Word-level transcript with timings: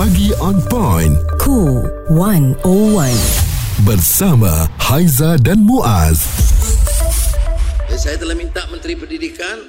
Pagi 0.00 0.32
on 0.40 0.56
point. 0.72 1.12
Cool 1.36 1.84
101. 2.08 2.64
Bersama 3.84 4.64
Haiza 4.80 5.36
dan 5.44 5.60
Muaz. 5.60 6.24
Eh, 7.84 8.00
Saya 8.00 8.16
telah 8.16 8.32
minta 8.32 8.64
Menteri 8.72 8.96
Pendidikan 8.96 9.60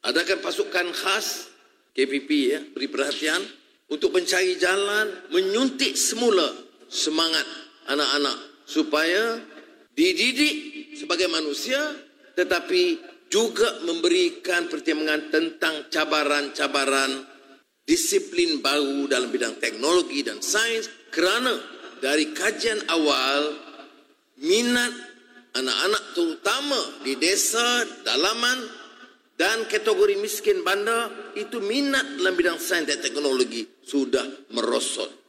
adakan 0.00 0.40
pasukan 0.40 0.88
khas 0.88 1.52
KPP 1.92 2.28
ya, 2.48 2.64
beri 2.72 2.88
perhatian 2.88 3.44
untuk 3.92 4.16
mencari 4.16 4.56
jalan 4.56 5.20
menyuntik 5.28 6.00
semula 6.00 6.48
semangat 6.88 7.44
anak-anak 7.84 8.64
supaya 8.64 9.36
dididik 9.92 10.96
sebagai 10.96 11.28
manusia 11.28 11.76
tetapi 12.32 13.04
juga 13.28 13.84
memberikan 13.84 14.64
pertimbangan 14.64 15.28
tentang 15.28 15.92
cabaran-cabaran 15.92 17.33
disiplin 17.84 18.64
baru 18.64 19.08
dalam 19.08 19.28
bidang 19.28 19.60
teknologi 19.60 20.24
dan 20.24 20.40
sains 20.40 20.88
kerana 21.12 21.52
dari 22.00 22.32
kajian 22.32 22.80
awal 22.90 23.56
minat 24.40 24.92
anak-anak 25.54 26.04
terutama 26.12 26.80
di 27.06 27.14
desa, 27.16 27.86
dalaman 28.02 28.58
dan 29.38 29.64
kategori 29.70 30.18
miskin 30.18 30.66
bandar 30.66 31.32
itu 31.38 31.62
minat 31.62 32.18
dalam 32.18 32.34
bidang 32.34 32.58
sains 32.58 32.90
dan 32.90 32.98
teknologi 33.00 33.64
sudah 33.86 34.50
merosot. 34.50 35.23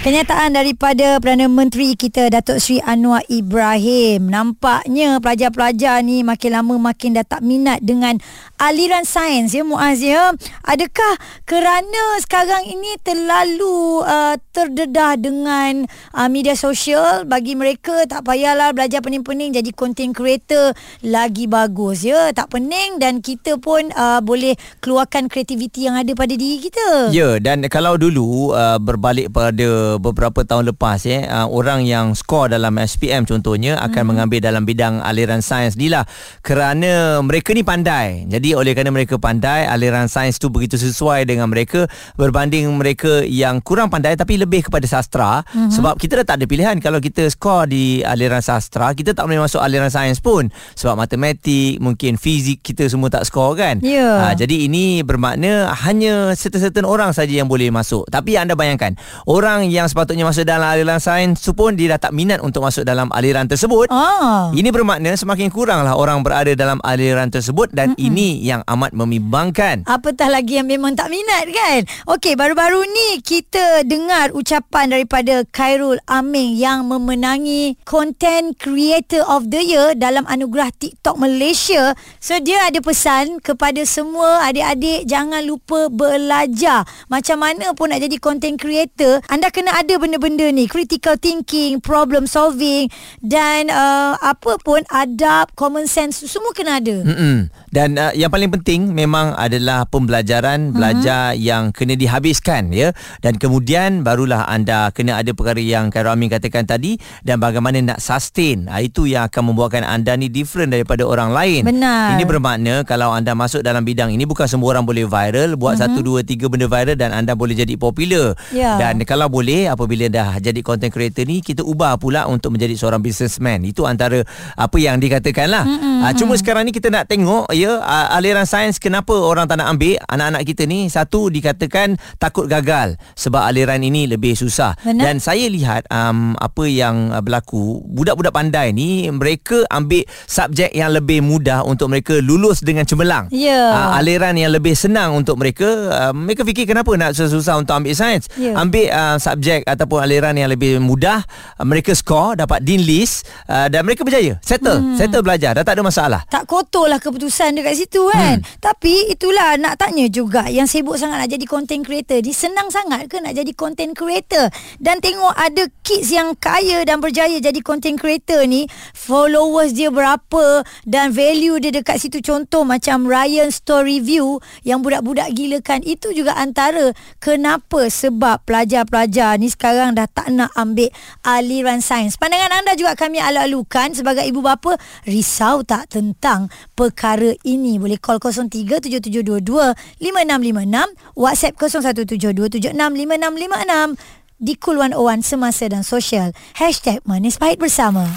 Kenyataan 0.00 0.56
daripada 0.56 1.20
Perdana 1.20 1.44
Menteri 1.44 1.92
kita 1.92 2.32
Datuk 2.32 2.56
Seri 2.56 2.80
Anwar 2.80 3.20
Ibrahim. 3.28 4.32
Nampaknya 4.32 5.20
pelajar-pelajar 5.20 6.00
ni 6.00 6.24
makin 6.24 6.56
lama 6.56 6.88
makin 6.88 7.20
dah 7.20 7.26
tak 7.28 7.44
minat 7.44 7.84
dengan 7.84 8.16
aliran 8.56 9.04
sains. 9.04 9.52
Ya 9.52 9.60
Muaz 9.60 10.00
ya. 10.00 10.32
Adakah 10.64 11.20
kerana 11.44 12.16
sekarang 12.24 12.64
ini 12.64 12.96
terlalu 13.04 14.00
uh, 14.00 14.40
terdedah 14.56 15.20
dengan 15.20 15.84
uh, 16.16 16.28
media 16.32 16.56
sosial? 16.56 17.28
Bagi 17.28 17.52
mereka 17.52 18.08
tak 18.08 18.24
payahlah 18.24 18.72
belajar 18.72 19.04
pening-pening 19.04 19.52
jadi 19.52 19.68
content 19.76 20.16
creator 20.16 20.72
lagi 21.04 21.44
bagus 21.44 22.08
ya. 22.08 22.32
Tak 22.32 22.56
pening 22.56 22.96
dan 22.96 23.20
kita 23.20 23.60
pun 23.60 23.92
uh, 23.92 24.24
boleh 24.24 24.56
keluarkan 24.80 25.28
kreativiti 25.28 25.84
yang 25.84 26.00
ada 26.00 26.16
pada 26.16 26.32
diri 26.32 26.56
kita. 26.56 27.12
Ya 27.12 27.36
dan 27.36 27.60
kalau 27.68 28.00
dulu 28.00 28.56
uh, 28.56 28.80
berbalik 28.80 29.28
pada 29.28 29.89
beberapa 29.98 30.44
tahun 30.44 30.70
lepas 30.70 31.02
ya 31.08 31.26
uh, 31.26 31.48
orang 31.48 31.88
yang 31.88 32.12
skor 32.12 32.52
dalam 32.52 32.76
SPM 32.76 33.24
contohnya 33.24 33.80
akan 33.80 34.02
hmm. 34.04 34.08
mengambil 34.12 34.40
dalam 34.44 34.62
bidang 34.68 35.00
aliran 35.00 35.40
sains 35.40 35.74
ni 35.74 35.88
lah 35.88 36.04
kerana 36.44 37.18
mereka 37.24 37.56
ni 37.56 37.64
pandai. 37.64 38.28
Jadi 38.28 38.52
oleh 38.52 38.76
kerana 38.76 38.92
mereka 38.92 39.16
pandai 39.16 39.64
aliran 39.64 40.06
sains 40.06 40.36
tu 40.36 40.52
begitu 40.52 40.76
sesuai 40.76 41.24
dengan 41.24 41.48
mereka 41.48 41.88
berbanding 42.20 42.68
mereka 42.76 43.24
yang 43.24 43.64
kurang 43.64 43.88
pandai 43.88 44.14
tapi 44.14 44.36
lebih 44.36 44.68
kepada 44.68 44.84
sastra 44.84 45.40
hmm. 45.48 45.72
sebab 45.72 45.96
kita 45.96 46.20
dah 46.20 46.26
tak 46.34 46.36
ada 46.42 46.46
pilihan 46.46 46.76
kalau 46.78 47.00
kita 47.00 47.24
skor 47.32 47.64
di 47.64 48.04
aliran 48.04 48.44
sastra 48.44 48.92
kita 48.92 49.16
tak 49.16 49.24
boleh 49.24 49.40
masuk 49.40 49.64
aliran 49.64 49.88
sains 49.88 50.20
pun 50.20 50.52
sebab 50.76 51.00
matematik 51.00 51.80
mungkin 51.80 52.20
fizik 52.20 52.60
kita 52.60 52.84
semua 52.90 53.08
tak 53.08 53.24
skor 53.24 53.56
kan. 53.56 53.80
Ya. 53.80 54.28
Uh, 54.28 54.34
jadi 54.36 54.68
ini 54.68 55.00
bermakna 55.06 55.72
hanya 55.86 56.36
certain-certain 56.36 56.84
orang 56.84 57.16
saja 57.16 57.30
yang 57.30 57.46
boleh 57.46 57.72
masuk. 57.72 58.04
Tapi 58.10 58.34
anda 58.36 58.58
bayangkan 58.58 58.98
orang 59.24 59.70
yang 59.70 59.79
sepatutnya 59.86 60.24
masuk 60.26 60.44
dalam 60.44 60.66
aliran 60.66 60.98
sains 60.98 61.40
tu 61.40 61.54
pun 61.56 61.76
dia 61.76 61.96
dah 61.96 62.08
tak 62.08 62.12
minat 62.16 62.40
untuk 62.40 62.64
masuk 62.64 62.84
dalam 62.84 63.08
aliran 63.14 63.46
tersebut. 63.46 63.88
Ah. 63.88 64.50
Ini 64.50 64.68
bermakna 64.74 65.14
semakin 65.14 65.48
kuranglah 65.52 65.96
orang 65.96 66.24
berada 66.24 66.52
dalam 66.56 66.80
aliran 66.82 67.30
tersebut 67.30 67.70
dan 67.70 67.94
Mm-mm. 67.94 68.06
ini 68.10 68.42
yang 68.42 68.64
amat 68.66 68.92
membimbangkan. 68.92 69.86
Apatah 69.86 70.28
lagi 70.32 70.56
yang 70.56 70.66
memang 70.66 70.96
tak 70.96 71.12
minat 71.12 71.50
kan 71.50 71.80
Okey 72.08 72.38
baru-baru 72.38 72.86
ni 72.86 73.20
kita 73.20 73.84
dengar 73.84 74.32
ucapan 74.32 74.94
daripada 74.94 75.42
Khairul 75.50 76.00
Aming 76.06 76.56
Yang 76.56 76.80
memenangi 76.86 77.62
Content 77.84 78.56
Creator 78.56 79.26
of 79.26 79.50
the 79.50 79.60
Year 79.60 79.92
Dalam 79.98 80.24
anugerah 80.30 80.70
TikTok 80.74 81.18
Malaysia 81.18 81.92
So 82.22 82.38
dia 82.40 82.70
ada 82.70 82.78
pesan 82.80 83.42
kepada 83.42 83.82
semua 83.84 84.46
adik-adik 84.46 85.04
Jangan 85.10 85.42
lupa 85.44 85.90
belajar 85.90 86.86
Macam 87.10 87.42
mana 87.42 87.74
pun 87.74 87.90
nak 87.90 88.00
jadi 88.00 88.16
content 88.22 88.56
creator 88.56 89.20
Anda 89.26 89.50
kena 89.50 89.69
ada 89.78 89.94
benda-benda 90.00 90.50
ni 90.50 90.66
Critical 90.66 91.14
thinking, 91.20 91.78
problem 91.78 92.26
solving 92.26 92.90
Dan 93.22 93.70
uh, 93.70 94.18
apa 94.18 94.58
pun 94.62 94.82
adab, 94.90 95.52
common 95.54 95.86
sense 95.86 96.24
Semua 96.26 96.50
kena 96.56 96.80
ada 96.80 96.96
Mm-mm. 97.04 97.50
Dan 97.70 97.94
uh, 97.94 98.10
yang 98.18 98.34
paling 98.34 98.50
penting 98.50 98.90
memang 98.90 99.30
adalah 99.38 99.86
pembelajaran, 99.86 100.74
belajar 100.74 101.34
uh-huh. 101.34 101.38
yang 101.38 101.62
kena 101.70 101.94
dihabiskan 101.94 102.74
ya. 102.74 102.90
Dan 103.22 103.38
kemudian 103.38 104.02
barulah 104.02 104.42
anda 104.50 104.90
kena 104.90 105.22
ada 105.22 105.30
perkara 105.30 105.62
yang 105.62 105.94
Khairul 105.94 106.10
Amin 106.10 106.26
katakan 106.26 106.66
tadi 106.66 106.98
dan 107.22 107.38
bagaimana 107.38 107.78
nak 107.78 108.02
sustain. 108.02 108.66
Uh, 108.66 108.82
itu 108.82 109.06
yang 109.06 109.30
akan 109.30 109.54
membuatkan 109.54 109.86
anda 109.86 110.18
ni 110.18 110.26
different 110.26 110.74
daripada 110.74 111.06
orang 111.06 111.30
lain. 111.30 111.62
Benar. 111.62 112.18
Ini 112.18 112.24
bermakna 112.26 112.74
kalau 112.82 113.14
anda 113.14 113.38
masuk 113.38 113.62
dalam 113.62 113.86
bidang 113.86 114.10
ini 114.10 114.26
bukan 114.26 114.50
semua 114.50 114.74
orang 114.74 114.82
boleh 114.82 115.06
viral, 115.06 115.54
buat 115.54 115.78
uh-huh. 115.78 115.94
satu 115.94 116.02
dua 116.02 116.26
tiga 116.26 116.50
benda 116.50 116.66
viral 116.66 116.98
dan 116.98 117.14
anda 117.14 117.38
boleh 117.38 117.54
jadi 117.54 117.78
popular. 117.78 118.34
Ya. 118.50 118.82
Dan 118.82 118.98
kalau 119.06 119.30
boleh 119.30 119.59
apabila 119.66 120.08
dah 120.08 120.38
jadi 120.38 120.62
content 120.62 120.88
creator 120.88 121.26
ni 121.26 121.42
kita 121.42 121.60
ubah 121.60 121.98
pula 121.98 122.24
untuk 122.24 122.54
menjadi 122.54 122.78
seorang 122.78 123.02
businessman. 123.02 123.66
Itu 123.66 123.84
antara 123.84 124.22
apa 124.54 124.76
yang 124.78 124.96
dikatakan 124.96 125.50
lah. 125.50 125.64
Mm-mm. 125.66 126.00
Uh, 126.00 126.12
cuma 126.16 126.32
sekarang 126.32 126.64
ni 126.64 126.72
kita 126.72 126.88
nak 126.88 127.10
tengok 127.10 127.50
ya 127.50 127.76
uh, 127.76 128.14
aliran 128.14 128.46
sains 128.46 128.78
kenapa 128.78 129.12
orang 129.12 129.44
tak 129.44 129.58
nak 129.58 129.74
ambil 129.74 129.98
anak-anak 130.06 130.46
kita 130.46 130.62
ni 130.64 130.86
satu 130.86 131.26
dikatakan 131.28 131.98
takut 132.16 132.46
gagal 132.46 132.94
sebab 133.18 133.42
aliran 133.42 133.82
ini 133.82 134.06
lebih 134.06 134.32
susah 134.32 134.78
Benar. 134.80 135.02
dan 135.02 135.14
saya 135.18 135.50
lihat 135.50 135.84
um, 135.90 136.38
apa 136.38 136.64
yang 136.64 137.10
berlaku 137.20 137.82
budak-budak 137.84 138.30
pandai 138.30 138.70
ni 138.70 139.10
mereka 139.10 139.66
ambil 139.68 140.06
subjek 140.24 140.70
yang 140.72 140.94
lebih 140.94 141.20
mudah 141.20 141.66
untuk 141.66 141.90
mereka 141.90 142.22
lulus 142.22 142.62
dengan 142.62 142.86
cemerlang 142.86 143.26
Ya. 143.34 143.58
uh, 143.74 143.98
aliran 143.98 144.38
yang 144.38 144.54
lebih 144.54 144.72
senang 144.72 145.12
untuk 145.12 145.34
mereka 145.36 145.66
uh, 145.90 146.12
mereka 146.14 146.46
fikir 146.46 146.70
kenapa 146.70 146.94
nak 146.94 147.12
susah-susah 147.12 147.60
untuk 147.60 147.74
ambil 147.74 147.92
sains 147.92 148.30
Ya. 148.38 148.54
ambil 148.54 148.86
uh, 148.88 149.16
subjek 149.18 149.49
ataupun 149.66 149.98
aliran 149.98 150.38
yang 150.38 150.48
lebih 150.52 150.78
mudah 150.78 151.26
uh, 151.58 151.66
mereka 151.66 151.92
skor 151.96 152.38
dapat 152.38 152.62
dean 152.62 152.82
list 152.86 153.26
uh, 153.50 153.66
dan 153.66 153.82
mereka 153.82 154.06
berjaya 154.06 154.38
settle 154.44 154.78
hmm. 154.78 154.96
settle 154.96 155.26
belajar 155.26 155.58
dah 155.58 155.64
tak 155.66 155.74
ada 155.76 155.82
masalah 155.82 156.20
tak 156.30 156.46
kotor 156.46 156.86
lah 156.86 157.02
keputusan 157.02 157.58
dekat 157.58 157.74
situ 157.74 158.06
kan. 158.12 158.38
Hmm. 158.38 158.58
Tapi 158.60 159.10
itulah 159.10 159.56
nak 159.56 159.80
tanya 159.80 160.06
juga 160.12 160.46
yang 160.52 160.68
sibuk 160.68 161.00
sangat 161.00 161.24
nak 161.24 161.30
jadi 161.32 161.46
content 161.48 161.82
creator. 161.82 162.20
Ni 162.20 162.36
senang 162.36 162.68
sangat 162.68 163.08
ke 163.08 163.18
nak 163.18 163.34
jadi 163.34 163.52
content 163.56 163.96
creator? 163.96 164.52
Dan 164.76 165.00
tengok 165.00 165.32
ada 165.32 165.66
kids 165.82 166.12
yang 166.12 166.36
kaya 166.36 166.84
dan 166.84 167.00
berjaya 167.00 167.40
jadi 167.40 167.60
content 167.64 167.96
creator 167.96 168.44
ni, 168.44 168.68
followers 168.92 169.72
dia 169.72 169.88
berapa 169.88 170.62
dan 170.84 171.10
value 171.10 171.56
dia 171.58 171.72
dekat 171.72 171.98
situ 171.98 172.20
contoh 172.20 172.62
macam 172.62 173.08
Ryan 173.08 173.48
Story 173.48 173.98
View 174.04 174.38
yang 174.62 174.84
budak-budak 174.84 175.32
gilakan 175.32 175.80
itu 175.82 176.12
juga 176.12 176.36
antara 176.36 176.92
kenapa 177.18 177.88
sebab 177.88 178.44
pelajar-pelajar 178.44 179.39
ni 179.40 179.48
sekarang 179.48 179.96
dah 179.96 180.04
tak 180.04 180.28
nak 180.28 180.52
ambil 180.52 180.92
aliran 181.24 181.80
sains. 181.80 182.20
Pandangan 182.20 182.60
anda 182.60 182.76
juga 182.76 182.92
kami 182.92 183.24
alu-alukan 183.24 183.96
sebagai 183.96 184.28
ibu 184.28 184.44
bapa 184.44 184.76
risau 185.08 185.64
tak 185.64 185.88
tentang 185.88 186.52
perkara 186.76 187.32
ini 187.48 187.80
boleh 187.80 187.96
call 187.96 188.20
0377225656 188.20 191.16
WhatsApp 191.16 191.56
0172765656 191.56 194.20
di 194.40 194.56
Cool 194.56 194.80
101 194.80 195.20
Semasa 195.20 195.68
dan 195.68 195.84
Sosial 195.84 196.32
Hashtag 196.56 197.04
Manis 197.04 197.36
Pahit 197.36 197.60
Bersama 197.60 198.08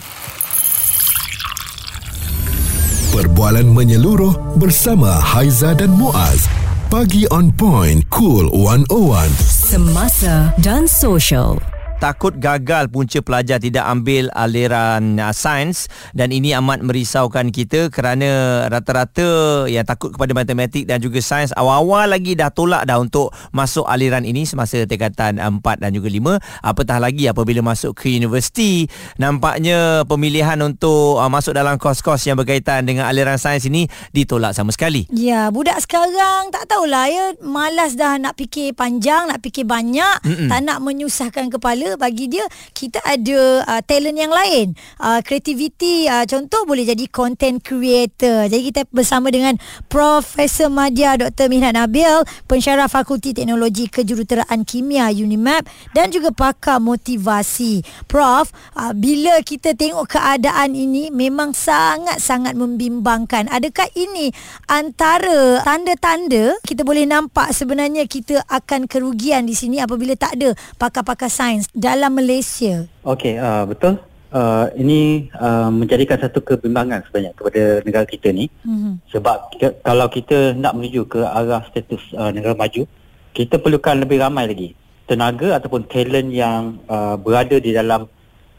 Perbualan 3.14 3.70
menyeluruh 3.70 4.58
bersama 4.58 5.22
Haiza 5.22 5.78
dan 5.78 5.94
Muaz. 5.94 6.50
Pagi 6.90 7.30
on 7.30 7.54
point. 7.54 8.02
Cool 8.10 8.50
101. 8.50 9.53
Semasa 9.74 10.54
dan 10.62 10.86
Sosial. 10.86 11.73
Takut 12.04 12.36
gagal 12.36 12.92
punca 12.92 13.24
pelajar 13.24 13.64
tidak 13.64 13.88
ambil 13.88 14.28
aliran 14.36 15.16
uh, 15.24 15.32
sains 15.32 15.88
dan 16.12 16.36
ini 16.36 16.52
amat 16.52 16.84
merisaukan 16.84 17.48
kita 17.48 17.88
kerana 17.88 18.68
rata-rata 18.68 19.64
yang 19.72 19.88
takut 19.88 20.12
kepada 20.12 20.36
matematik 20.36 20.84
dan 20.84 21.00
juga 21.00 21.24
sains 21.24 21.56
awal-awal 21.56 22.12
lagi 22.12 22.36
dah 22.36 22.52
tolak 22.52 22.84
dah 22.84 23.00
untuk 23.00 23.32
masuk 23.56 23.88
aliran 23.88 24.28
ini 24.28 24.44
semasa 24.44 24.84
tingkatan 24.84 25.40
4 25.40 25.64
dan 25.80 25.96
juga 25.96 26.12
5 26.12 26.44
apatah 26.60 27.00
lagi 27.00 27.32
apabila 27.32 27.64
masuk 27.64 27.96
ke 27.96 28.12
universiti 28.12 28.84
nampaknya 29.16 30.04
pemilihan 30.04 30.60
untuk 30.60 31.24
uh, 31.24 31.32
masuk 31.32 31.56
dalam 31.56 31.80
kos-kos 31.80 32.28
yang 32.28 32.36
berkaitan 32.36 32.84
dengan 32.84 33.08
aliran 33.08 33.40
sains 33.40 33.64
ini 33.64 33.88
ditolak 34.12 34.52
sama 34.52 34.76
sekali 34.76 35.08
Ya, 35.14 35.54
budak 35.54 35.78
sekarang 35.80 36.50
tak 36.50 36.68
tahulah 36.68 37.06
ya, 37.06 37.26
malas 37.46 37.94
dah 37.94 38.18
nak 38.18 38.34
fikir 38.34 38.74
panjang, 38.74 39.30
nak 39.30 39.46
fikir 39.46 39.64
banyak, 39.64 40.26
Mm-mm. 40.26 40.50
tak 40.50 40.60
nak 40.66 40.82
menyusahkan 40.82 41.54
kepala. 41.54 41.93
Bagi 41.96 42.30
dia 42.30 42.46
kita 42.74 43.00
ada 43.04 43.64
uh, 43.68 43.82
talent 43.86 44.18
yang 44.18 44.34
lain. 44.34 44.74
Uh, 45.00 45.20
creativity 45.22 46.08
uh, 46.10 46.26
contoh 46.28 46.66
boleh 46.66 46.88
jadi 46.88 47.06
content 47.10 47.60
creator. 47.62 48.48
Jadi 48.48 48.64
kita 48.74 48.82
bersama 48.90 49.30
dengan 49.30 49.58
Profesor 49.88 50.70
Madya 50.70 51.18
Dr. 51.20 51.48
Mihnat 51.50 51.78
Nabil 51.78 52.26
pensyarah 52.50 52.88
Fakulti 52.90 53.32
Teknologi 53.36 53.90
Kejuruteraan 53.90 54.66
Kimia 54.66 55.10
UNIMAP 55.14 55.68
dan 55.96 56.10
juga 56.10 56.34
pakar 56.34 56.82
motivasi. 56.84 57.86
Prof 58.10 58.50
uh, 58.78 58.94
bila 58.94 59.40
kita 59.46 59.74
tengok 59.74 60.18
keadaan 60.18 60.74
ini 60.78 61.10
memang 61.14 61.54
sangat-sangat 61.56 62.58
membimbangkan. 62.58 63.48
Adakah 63.50 63.88
ini 63.96 64.34
antara 64.68 65.62
tanda-tanda 65.64 66.58
kita 66.66 66.82
boleh 66.82 67.06
nampak 67.08 67.52
sebenarnya 67.54 68.06
kita 68.10 68.42
akan 68.48 68.86
kerugian 68.90 69.46
di 69.48 69.56
sini 69.56 69.80
apabila 69.80 70.16
tak 70.18 70.40
ada 70.40 70.54
pakar-pakar 70.78 71.30
sains 71.32 71.70
dalam 71.84 72.16
Malaysia. 72.16 72.88
Okey, 73.04 73.36
uh, 73.36 73.68
betul. 73.68 74.00
Uh, 74.32 74.66
ini 74.80 75.30
uh, 75.38 75.70
menjadikan 75.70 76.18
satu 76.18 76.42
kebimbangan 76.42 77.04
sebenarnya 77.06 77.36
kepada 77.36 77.62
negara 77.84 78.06
kita 78.08 78.32
ni. 78.32 78.48
Mm-hmm. 78.64 78.94
Sebab 79.12 79.38
kita, 79.54 79.68
kalau 79.84 80.08
kita 80.08 80.56
nak 80.56 80.74
menuju 80.80 81.06
ke 81.12 81.22
arah 81.22 81.62
status 81.70 82.02
uh, 82.16 82.32
negara 82.32 82.56
maju, 82.56 82.88
kita 83.36 83.60
perlukan 83.60 84.00
lebih 84.00 84.24
ramai 84.24 84.48
lagi 84.48 84.70
tenaga 85.06 85.60
ataupun 85.60 85.86
talent 85.92 86.32
yang 86.32 86.80
uh, 86.88 87.20
berada 87.20 87.60
di 87.60 87.76
dalam 87.76 88.08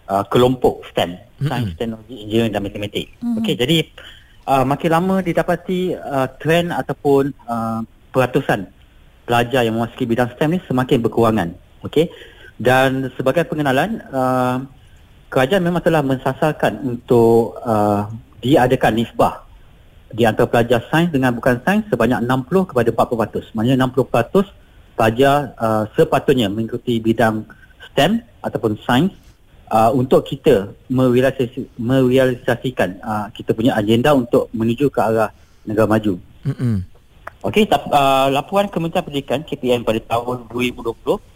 uh, 0.07 0.25
kelompok 0.29 0.85
STEM, 0.93 1.17
mm-hmm. 1.17 1.49
Sains, 1.49 1.73
Teknologi, 1.81 2.15
Engineering 2.29 2.53
dan 2.55 2.63
Matematik. 2.63 3.07
Mm-hmm. 3.19 3.39
Okey, 3.43 3.55
jadi 3.59 3.77
uh, 4.47 4.65
makin 4.69 4.91
lama 4.95 5.17
didapati 5.25 5.97
uh, 5.97 6.29
trend 6.39 6.71
ataupun 6.71 7.35
uh, 7.49 7.81
peratusan 8.15 8.71
pelajar 9.27 9.67
yang 9.67 9.75
memasuki 9.75 10.07
bidang 10.07 10.31
STEM 10.37 10.55
ni 10.55 10.61
semakin 10.69 11.03
berkurangan. 11.03 11.49
Okey. 11.83 12.13
Dan 12.55 13.11
sebagai 13.19 13.43
pengenalan 13.51 13.99
uh, 14.15 14.63
kerajaan 15.31 15.67
memang 15.67 15.83
telah 15.83 16.07
mensasarkan 16.07 16.79
untuk 16.87 17.59
uh, 17.67 18.07
diadakan 18.39 18.95
nisbah 18.95 19.43
di 20.15 20.23
antara 20.23 20.47
pelajar 20.47 20.87
sains 20.87 21.11
dengan 21.11 21.35
bukan 21.35 21.59
sains 21.67 21.83
sebanyak 21.91 22.23
60 22.23 22.71
kepada 22.71 22.89
40%. 22.95 23.59
Maknanya 23.59 23.91
60% 23.91 24.47
pelajar 24.95 25.51
uh, 25.59 25.85
sepatutnya 25.99 26.47
mengikuti 26.47 27.03
bidang 27.03 27.43
STEM 27.91 28.23
ataupun 28.39 28.79
sains 28.87 29.11
uh, 29.75 29.91
untuk 29.91 30.23
kita 30.23 30.71
merealisasi, 30.87 31.67
merealisasikan 31.75 33.03
uh, 33.03 33.27
kita 33.35 33.51
punya 33.51 33.75
agenda 33.75 34.15
untuk 34.15 34.47
menuju 34.55 34.87
ke 34.95 35.01
arah 35.03 35.35
negara 35.67 35.91
maju. 35.91 36.23
Mm-hmm. 36.47 36.77
Okey, 37.45 37.67
uh, 37.69 38.31
laporan 38.31 38.71
Kementerian 38.71 39.05
Pendidikan 39.05 39.41
KPM 39.43 39.83
pada 39.83 39.99
tahun 39.99 40.47
2020 40.49 41.34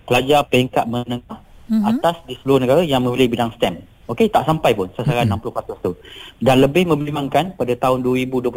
pelajar 0.04 0.40
peringkat 0.46 0.84
menengah 0.86 1.40
mm-hmm. 1.68 1.90
atas 1.96 2.16
di 2.28 2.36
seluruh 2.40 2.60
negara 2.62 2.80
yang 2.84 3.02
memilih 3.02 3.32
bidang 3.32 3.50
STEM. 3.56 3.82
Okey, 4.04 4.28
tak 4.28 4.44
sampai 4.44 4.76
pun 4.76 4.92
sasaran 4.92 5.26
mm-hmm. 5.26 5.80
60% 5.80 5.84
tu. 5.84 5.92
Dan 6.38 6.60
lebih 6.60 6.84
membimbangkan 6.86 7.56
pada 7.56 7.72
tahun 7.74 8.04
2021 8.04 8.52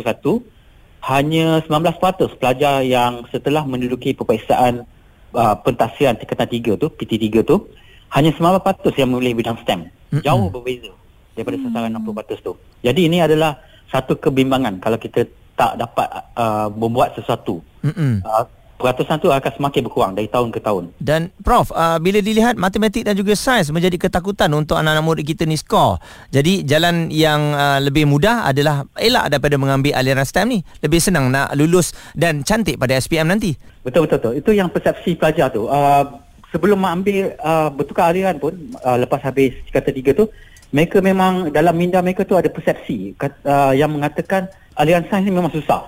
hanya 1.07 1.63
19% 1.63 2.39
pelajar 2.42 2.84
yang 2.84 3.24
setelah 3.31 3.63
menduduki 3.63 4.12
peperiksaan 4.12 4.84
uh, 5.31 5.56
pentasian 5.63 6.19
tingkatan 6.19 6.50
3 6.51 6.84
tu, 6.84 6.88
PT3 6.92 7.48
tu, 7.48 7.72
hanya 8.12 8.31
19% 8.36 9.00
yang 9.00 9.10
memilih 9.16 9.39
bidang 9.39 9.57
STEM. 9.63 9.88
Mm-hmm. 9.88 10.22
Jauh 10.24 10.48
berbeza 10.51 10.92
daripada 11.34 11.57
sasaran 11.63 11.95
mm-hmm. 11.95 12.38
60% 12.38 12.48
tu. 12.48 12.54
Jadi 12.84 13.01
ini 13.07 13.24
adalah 13.24 13.56
satu 13.88 14.19
kebimbangan 14.19 14.84
kalau 14.84 15.00
kita 15.00 15.24
tak 15.57 15.81
dapat 15.81 16.07
uh, 16.38 16.69
membuat 16.69 17.18
sesuatu. 17.18 17.59
Uh, 17.81 18.45
peratusan 18.77 19.18
tu 19.18 19.33
akan 19.33 19.51
semakin 19.57 19.81
berkurang 19.89 20.13
dari 20.13 20.30
tahun 20.30 20.54
ke 20.54 20.62
tahun. 20.62 20.94
Dan 21.01 21.33
Prof, 21.42 21.74
uh, 21.74 21.98
bila 21.98 22.21
dilihat 22.21 22.56
matematik 22.56 23.09
dan 23.09 23.18
juga 23.18 23.33
sains 23.33 23.74
menjadi 23.74 23.98
ketakutan 23.98 24.54
untuk 24.54 24.77
anak-anak 24.77 25.04
murid 25.04 25.25
kita 25.25 25.50
ni 25.50 25.57
skor. 25.57 25.98
Jadi 26.30 26.62
jalan 26.62 27.09
yang 27.09 27.57
uh, 27.57 27.81
lebih 27.81 28.06
mudah 28.06 28.45
adalah 28.45 28.86
elak 29.01 29.33
daripada 29.33 29.57
mengambil 29.57 29.98
aliran 29.98 30.24
STEM 30.24 30.48
ni. 30.54 30.59
Lebih 30.86 31.01
senang 31.01 31.33
nak 31.33 31.57
lulus 31.57 31.92
dan 32.13 32.45
cantik 32.45 32.77
pada 32.77 32.94
SPM 33.01 33.33
nanti. 33.33 33.57
Betul 33.81 34.06
betul 34.06 34.21
betul. 34.21 34.33
Itu 34.45 34.51
yang 34.53 34.69
persepsi 34.69 35.18
pelajar 35.18 35.50
tu. 35.50 35.65
Uh, 35.65 36.21
sebelum 36.53 36.80
ambil 36.86 37.33
uh, 37.42 37.74
bertukar 37.74 38.13
aliran 38.13 38.38
pun 38.38 38.53
uh, 38.86 38.95
lepas 39.01 39.19
habis 39.25 39.57
kata 39.74 39.92
tiga 39.92 40.15
tu 40.15 40.30
mereka 40.71 41.00
memang 41.00 41.48
dalam 41.51 41.75
minda 41.75 42.00
mereka 42.03 42.27
tu 42.27 42.36
ada 42.36 42.51
persepsi 42.51 43.15
uh, 43.19 43.74
yang 43.75 43.92
mengatakan 43.92 44.51
aliran 44.77 45.06
sains 45.09 45.25
ni 45.25 45.33
memang 45.33 45.51
susah. 45.51 45.83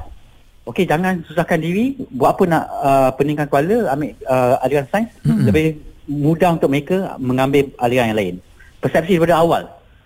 Okey, 0.65 0.85
jangan 0.85 1.21
susahkan 1.25 1.57
diri. 1.61 1.97
Buat 2.13 2.37
apa 2.37 2.43
nak 2.45 2.63
uh, 2.81 3.09
peningkan 3.17 3.45
kepala 3.49 3.89
ambil 3.89 4.13
uh, 4.29 4.61
aliran 4.65 4.85
sains? 4.89 5.09
Mm-hmm. 5.25 5.45
Lebih 5.49 5.67
mudah 6.09 6.49
untuk 6.57 6.69
mereka 6.69 7.17
mengambil 7.21 7.69
aliran 7.81 8.13
yang 8.13 8.19
lain. 8.19 8.35
Persepsi 8.81 9.17
daripada 9.17 9.41
awal. 9.41 9.63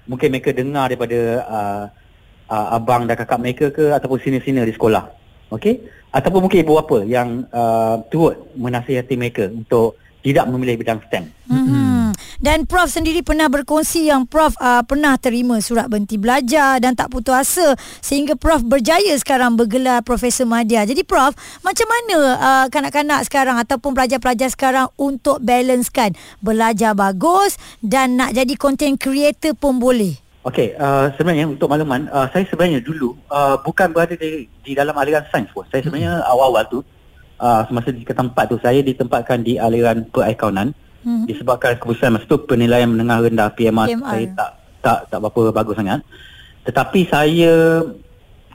Mungkin 0.07 0.31
mereka 0.31 0.51
dengar 0.51 0.91
daripada 0.91 1.19
uh, 1.47 1.83
uh, 2.51 2.67
abang 2.75 3.07
dan 3.07 3.15
kakak 3.15 3.39
mereka 3.39 3.65
ke 3.71 3.91
ataupun 3.91 4.19
senior-senior 4.19 4.67
di 4.67 4.75
sekolah. 4.75 5.03
Okey? 5.51 5.83
Ataupun 6.11 6.47
mungkin 6.47 6.63
ibu 6.63 6.77
bapa 6.77 6.97
yang 7.07 7.43
uh, 7.49 7.99
turut 8.07 8.37
menasihati 8.55 9.15
mereka 9.17 9.49
untuk 9.49 9.97
tidak 10.23 10.47
memilih 10.47 10.79
bidang 10.79 10.99
STEM. 11.07 11.27
Mm-hmm. 11.51 11.92
Dan 12.41 12.65
Prof 12.65 12.89
sendiri 12.89 13.21
pernah 13.21 13.51
berkongsi 13.51 14.09
yang 14.09 14.25
Prof 14.25 14.57
uh, 14.57 14.81
pernah 14.87 15.19
terima 15.19 15.59
surat 15.61 15.85
berhenti 15.91 16.17
belajar 16.17 16.81
dan 16.81 16.97
tak 16.97 17.13
putus 17.13 17.33
asa 17.33 17.77
sehingga 18.01 18.33
Prof 18.33 18.65
berjaya 18.65 19.13
sekarang 19.19 19.59
bergelar 19.59 20.01
Profesor 20.01 20.47
Madya. 20.47 20.87
Jadi 20.87 21.05
Prof, 21.05 21.35
macam 21.61 21.87
mana 21.89 22.17
uh, 22.39 22.65
kanak-kanak 22.71 23.21
sekarang 23.27 23.59
ataupun 23.61 23.93
pelajar-pelajar 23.93 24.49
sekarang 24.49 24.87
untuk 24.97 25.43
balancekan 25.43 26.15
belajar 26.41 26.97
bagus 26.97 27.59
dan 27.83 28.17
nak 28.17 28.33
jadi 28.33 28.53
content 28.57 28.97
creator 28.97 29.53
pun 29.53 29.77
boleh? 29.77 30.17
Okey, 30.43 30.75
uh, 30.75 31.07
sebenarnya 31.15 31.47
untuk 31.47 31.71
makluman, 31.71 32.11
uh, 32.11 32.27
saya 32.35 32.43
sebenarnya 32.51 32.83
dulu 32.83 33.15
uh, 33.31 33.55
bukan 33.63 33.95
berada 33.95 34.11
di, 34.19 34.51
di 34.59 34.75
dalam 34.75 34.91
aliran 34.99 35.23
sains 35.31 35.47
pun. 35.55 35.63
Saya 35.71 35.87
sebenarnya 35.87 36.19
hmm. 36.19 36.31
awal-awal 36.35 36.63
tu, 36.67 36.79
uh, 37.39 37.63
semasa 37.63 37.95
di 37.95 38.03
tempat 38.03 38.51
tu, 38.51 38.59
saya 38.59 38.83
ditempatkan 38.83 39.39
di 39.39 39.55
aliran 39.55 40.03
perakaunan 40.11 40.75
hmm. 41.03 41.25
disebabkan 41.29 41.77
keputusan 41.77 42.15
masa 42.15 42.25
tu 42.25 42.39
penilaian 42.43 42.89
menengah 42.89 43.27
rendah 43.27 43.47
PMR, 43.53 43.87
PMR 43.93 44.09
saya 44.09 44.25
tak 44.33 44.49
tak 44.83 44.99
tak 45.11 45.17
berapa 45.23 45.41
bagus 45.55 45.75
sangat 45.79 45.99
tetapi 46.63 46.99
saya 47.07 47.83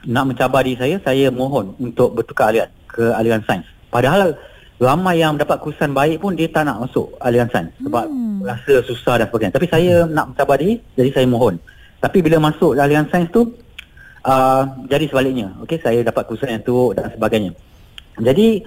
nak 0.05 0.25
mencabar 0.29 0.61
diri 0.65 0.77
saya 0.77 0.95
saya 1.01 1.29
mohon 1.29 1.77
untuk 1.77 2.13
bertukar 2.17 2.53
aliran 2.53 2.69
ke 2.89 3.13
aliran 3.15 3.41
sains 3.45 3.65
padahal 3.93 4.37
ramai 4.79 5.19
yang 5.19 5.35
mendapat 5.35 5.59
keputusan 5.59 5.91
baik 5.91 6.23
pun 6.23 6.33
dia 6.33 6.47
tak 6.47 6.65
nak 6.69 6.87
masuk 6.87 7.11
aliran 7.19 7.49
sains 7.51 7.73
sebab 7.83 8.05
hmm. 8.07 8.45
rasa 8.45 8.73
susah 8.85 9.15
dan 9.19 9.27
sebagainya 9.27 9.55
tapi 9.57 9.67
saya 9.67 10.05
hmm. 10.05 10.11
nak 10.13 10.25
mencabar 10.33 10.55
diri 10.57 10.75
jadi 10.95 11.09
saya 11.13 11.25
mohon 11.27 11.55
tapi 11.99 12.23
bila 12.23 12.39
masuk 12.39 12.79
aliran 12.79 13.09
sains 13.11 13.27
tu 13.29 13.51
uh, 14.23 14.63
jadi 14.87 15.05
sebaliknya 15.11 15.51
okey 15.67 15.77
saya 15.83 15.99
dapat 16.01 16.25
keputusan 16.29 16.55
yang 16.55 16.63
teruk 16.63 16.95
dan 16.95 17.11
sebagainya 17.11 17.51
jadi 18.19 18.63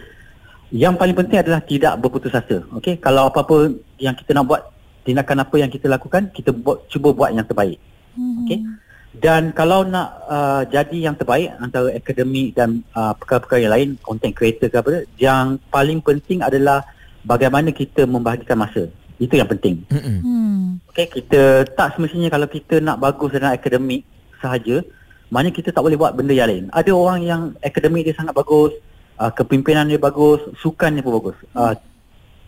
yang 0.72 0.96
paling 0.96 1.12
penting 1.12 1.36
adalah 1.36 1.60
tidak 1.60 2.00
berputus 2.00 2.32
asa. 2.32 2.64
Okey, 2.80 2.96
kalau 2.96 3.28
apa-apa 3.28 3.76
yang 4.00 4.16
kita 4.16 4.32
nak 4.32 4.48
buat, 4.48 4.62
tindakan 5.04 5.44
apa 5.44 5.56
yang 5.60 5.68
kita 5.68 5.84
lakukan, 5.84 6.32
kita 6.32 6.48
buat 6.48 6.88
cuba 6.88 7.12
buat 7.12 7.30
yang 7.36 7.44
terbaik. 7.44 7.76
Hmm. 8.16 8.42
Okey. 8.42 8.64
Dan 9.12 9.52
kalau 9.52 9.84
nak 9.84 10.24
uh, 10.24 10.64
jadi 10.64 11.12
yang 11.12 11.14
terbaik 11.20 11.52
antara 11.60 11.92
akademik 11.92 12.56
dan 12.56 12.80
uh, 12.96 13.12
perkara-perkara 13.12 13.60
yang 13.60 13.74
lain, 13.76 13.88
content 14.00 14.32
creator 14.32 14.72
ke 14.72 14.76
apa, 14.80 15.04
yang 15.20 15.60
paling 15.68 16.00
penting 16.00 16.40
adalah 16.40 16.80
bagaimana 17.20 17.68
kita 17.68 18.08
membahagikan 18.08 18.56
masa. 18.56 18.88
Itu 19.20 19.36
yang 19.36 19.52
penting. 19.52 19.84
Hmm. 19.92 20.80
Okey, 20.88 21.20
kita 21.20 21.68
tak 21.76 22.00
semestinya 22.00 22.32
kalau 22.32 22.48
kita 22.48 22.80
nak 22.80 22.96
bagus 22.96 23.36
dalam 23.36 23.52
akademik 23.52 24.08
sahaja, 24.40 24.80
maknanya 25.28 25.52
kita 25.52 25.68
tak 25.68 25.84
boleh 25.84 26.00
buat 26.00 26.16
benda 26.16 26.32
yang 26.32 26.48
lain. 26.48 26.64
Ada 26.72 26.90
orang 26.96 27.20
yang 27.20 27.42
akademik 27.60 28.08
dia 28.08 28.16
sangat 28.16 28.32
bagus, 28.32 28.72
uh, 29.18 29.32
kepimpinan 29.32 29.88
dia 29.88 30.00
bagus, 30.00 30.40
sukan 30.60 30.96
dia 30.96 31.02
pun 31.04 31.18
bagus. 31.18 31.36
Uh, 31.52 31.74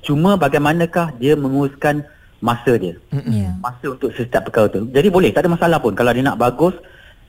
cuma 0.05 0.37
bagaimanakah 0.37 1.17
dia 1.17 1.35
menguruskan 1.35 2.05
masa 2.45 2.77
dia. 2.77 3.01
Yeah. 3.11 3.57
Masa 3.61 3.97
untuk 3.97 4.13
setiap 4.13 4.49
perkara 4.49 4.69
tu. 4.69 4.85
Jadi 4.93 5.09
boleh, 5.09 5.33
tak 5.33 5.49
ada 5.49 5.57
masalah 5.57 5.79
pun 5.81 5.97
kalau 5.97 6.13
dia 6.13 6.21
nak 6.21 6.37
bagus, 6.37 6.77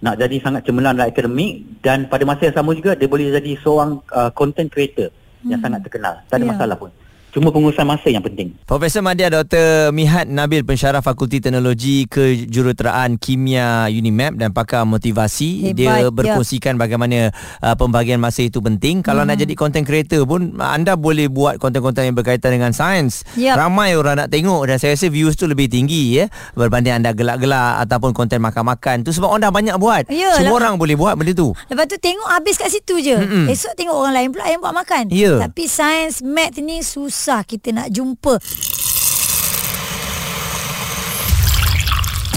nak 0.04 0.20
jadi 0.20 0.44
sangat 0.44 0.68
cemerlang 0.68 1.00
dalam 1.00 1.08
akademik 1.08 1.80
dan 1.80 2.12
pada 2.12 2.28
masa 2.28 2.52
yang 2.52 2.58
sama 2.60 2.76
juga 2.76 3.00
dia 3.00 3.08
boleh 3.08 3.32
jadi 3.32 3.56
seorang 3.64 4.04
uh, 4.12 4.28
content 4.36 4.68
creator 4.68 5.08
mm. 5.42 5.56
yang 5.56 5.60
sangat 5.64 5.88
terkenal. 5.88 6.20
Tak 6.28 6.36
ada 6.36 6.44
yeah. 6.44 6.52
masalah 6.52 6.76
pun. 6.76 6.92
Semua 7.36 7.52
pengurusan 7.52 7.84
masa 7.84 8.08
yang 8.08 8.24
penting. 8.24 8.56
Profesor 8.64 9.04
Madya 9.04 9.28
Dr. 9.28 9.92
Mihat 9.92 10.24
Nabil 10.32 10.64
Pensyarah 10.64 11.04
Fakulti 11.04 11.44
Teknologi 11.44 12.08
Kejuruteraan 12.08 13.20
Kimia 13.20 13.92
UNIMAP 13.92 14.40
dan 14.40 14.56
pakar 14.56 14.88
motivasi 14.88 15.68
Hebat, 15.68 15.76
dia 15.76 16.08
ya. 16.08 16.16
berkongsikan 16.16 16.80
bagaimana 16.80 17.36
uh, 17.60 17.76
pembahagian 17.76 18.24
masa 18.24 18.48
itu 18.48 18.64
penting. 18.64 19.04
Kalau 19.04 19.28
nak 19.28 19.36
jadi 19.36 19.52
content 19.52 19.84
creator 19.84 20.24
pun 20.24 20.56
anda 20.64 20.96
boleh 20.96 21.28
buat 21.28 21.60
konten-konten 21.60 22.08
yang 22.08 22.16
berkaitan 22.16 22.56
dengan 22.56 22.72
sains. 22.72 23.28
Yap. 23.36 23.60
Ramai 23.60 24.00
orang 24.00 24.16
nak 24.16 24.32
tengok 24.32 24.72
dan 24.72 24.80
saya 24.80 24.96
rasa 24.96 25.12
views 25.12 25.36
tu 25.36 25.44
lebih 25.44 25.68
tinggi 25.68 26.24
ya 26.24 26.32
berbanding 26.56 27.04
anda 27.04 27.12
gelak-gelak 27.12 27.84
ataupun 27.84 28.16
konten 28.16 28.40
makan-makan. 28.40 29.04
Tu 29.04 29.12
sebab 29.12 29.28
orang 29.28 29.44
dah 29.44 29.52
banyak 29.52 29.76
buat. 29.76 30.08
Ya, 30.08 30.40
Semua 30.40 30.56
lah. 30.56 30.72
orang 30.72 30.80
boleh 30.80 30.96
buat 30.96 31.20
benda 31.20 31.36
tu. 31.36 31.52
Lepas 31.68 31.84
tu 31.92 32.00
tengok 32.00 32.32
habis 32.32 32.56
kat 32.56 32.72
situ 32.72 33.04
je. 33.04 33.20
Mm-mm. 33.20 33.52
Esok 33.52 33.76
tengok 33.76 33.92
orang 33.92 34.24
lain 34.24 34.30
pula 34.32 34.48
yang 34.48 34.64
buat 34.64 34.72
makan. 34.72 35.12
Ya. 35.12 35.36
Tapi 35.44 35.68
sains, 35.68 36.24
math 36.24 36.56
ni 36.64 36.80
susah 36.80 37.25
kita 37.42 37.74
nak 37.74 37.90
jumpa. 37.90 38.38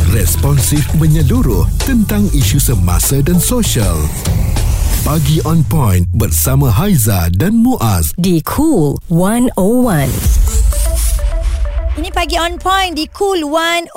Responsif 0.09 0.88
menyeluruh 0.97 1.68
tentang 1.85 2.25
isu 2.33 2.57
semasa 2.57 3.21
dan 3.21 3.37
sosial. 3.37 4.00
Pagi 5.04 5.45
on 5.45 5.61
point 5.68 6.09
bersama 6.16 6.73
Haiza 6.73 7.28
dan 7.37 7.61
Muaz. 7.61 8.16
Di 8.16 8.40
Cool 8.40 8.97
101. 9.12 10.58
Ini 11.99 12.14
pagi 12.14 12.38
on 12.38 12.62
point 12.62 12.95
di 12.95 13.11
Cool 13.11 13.43
101. 13.43 13.90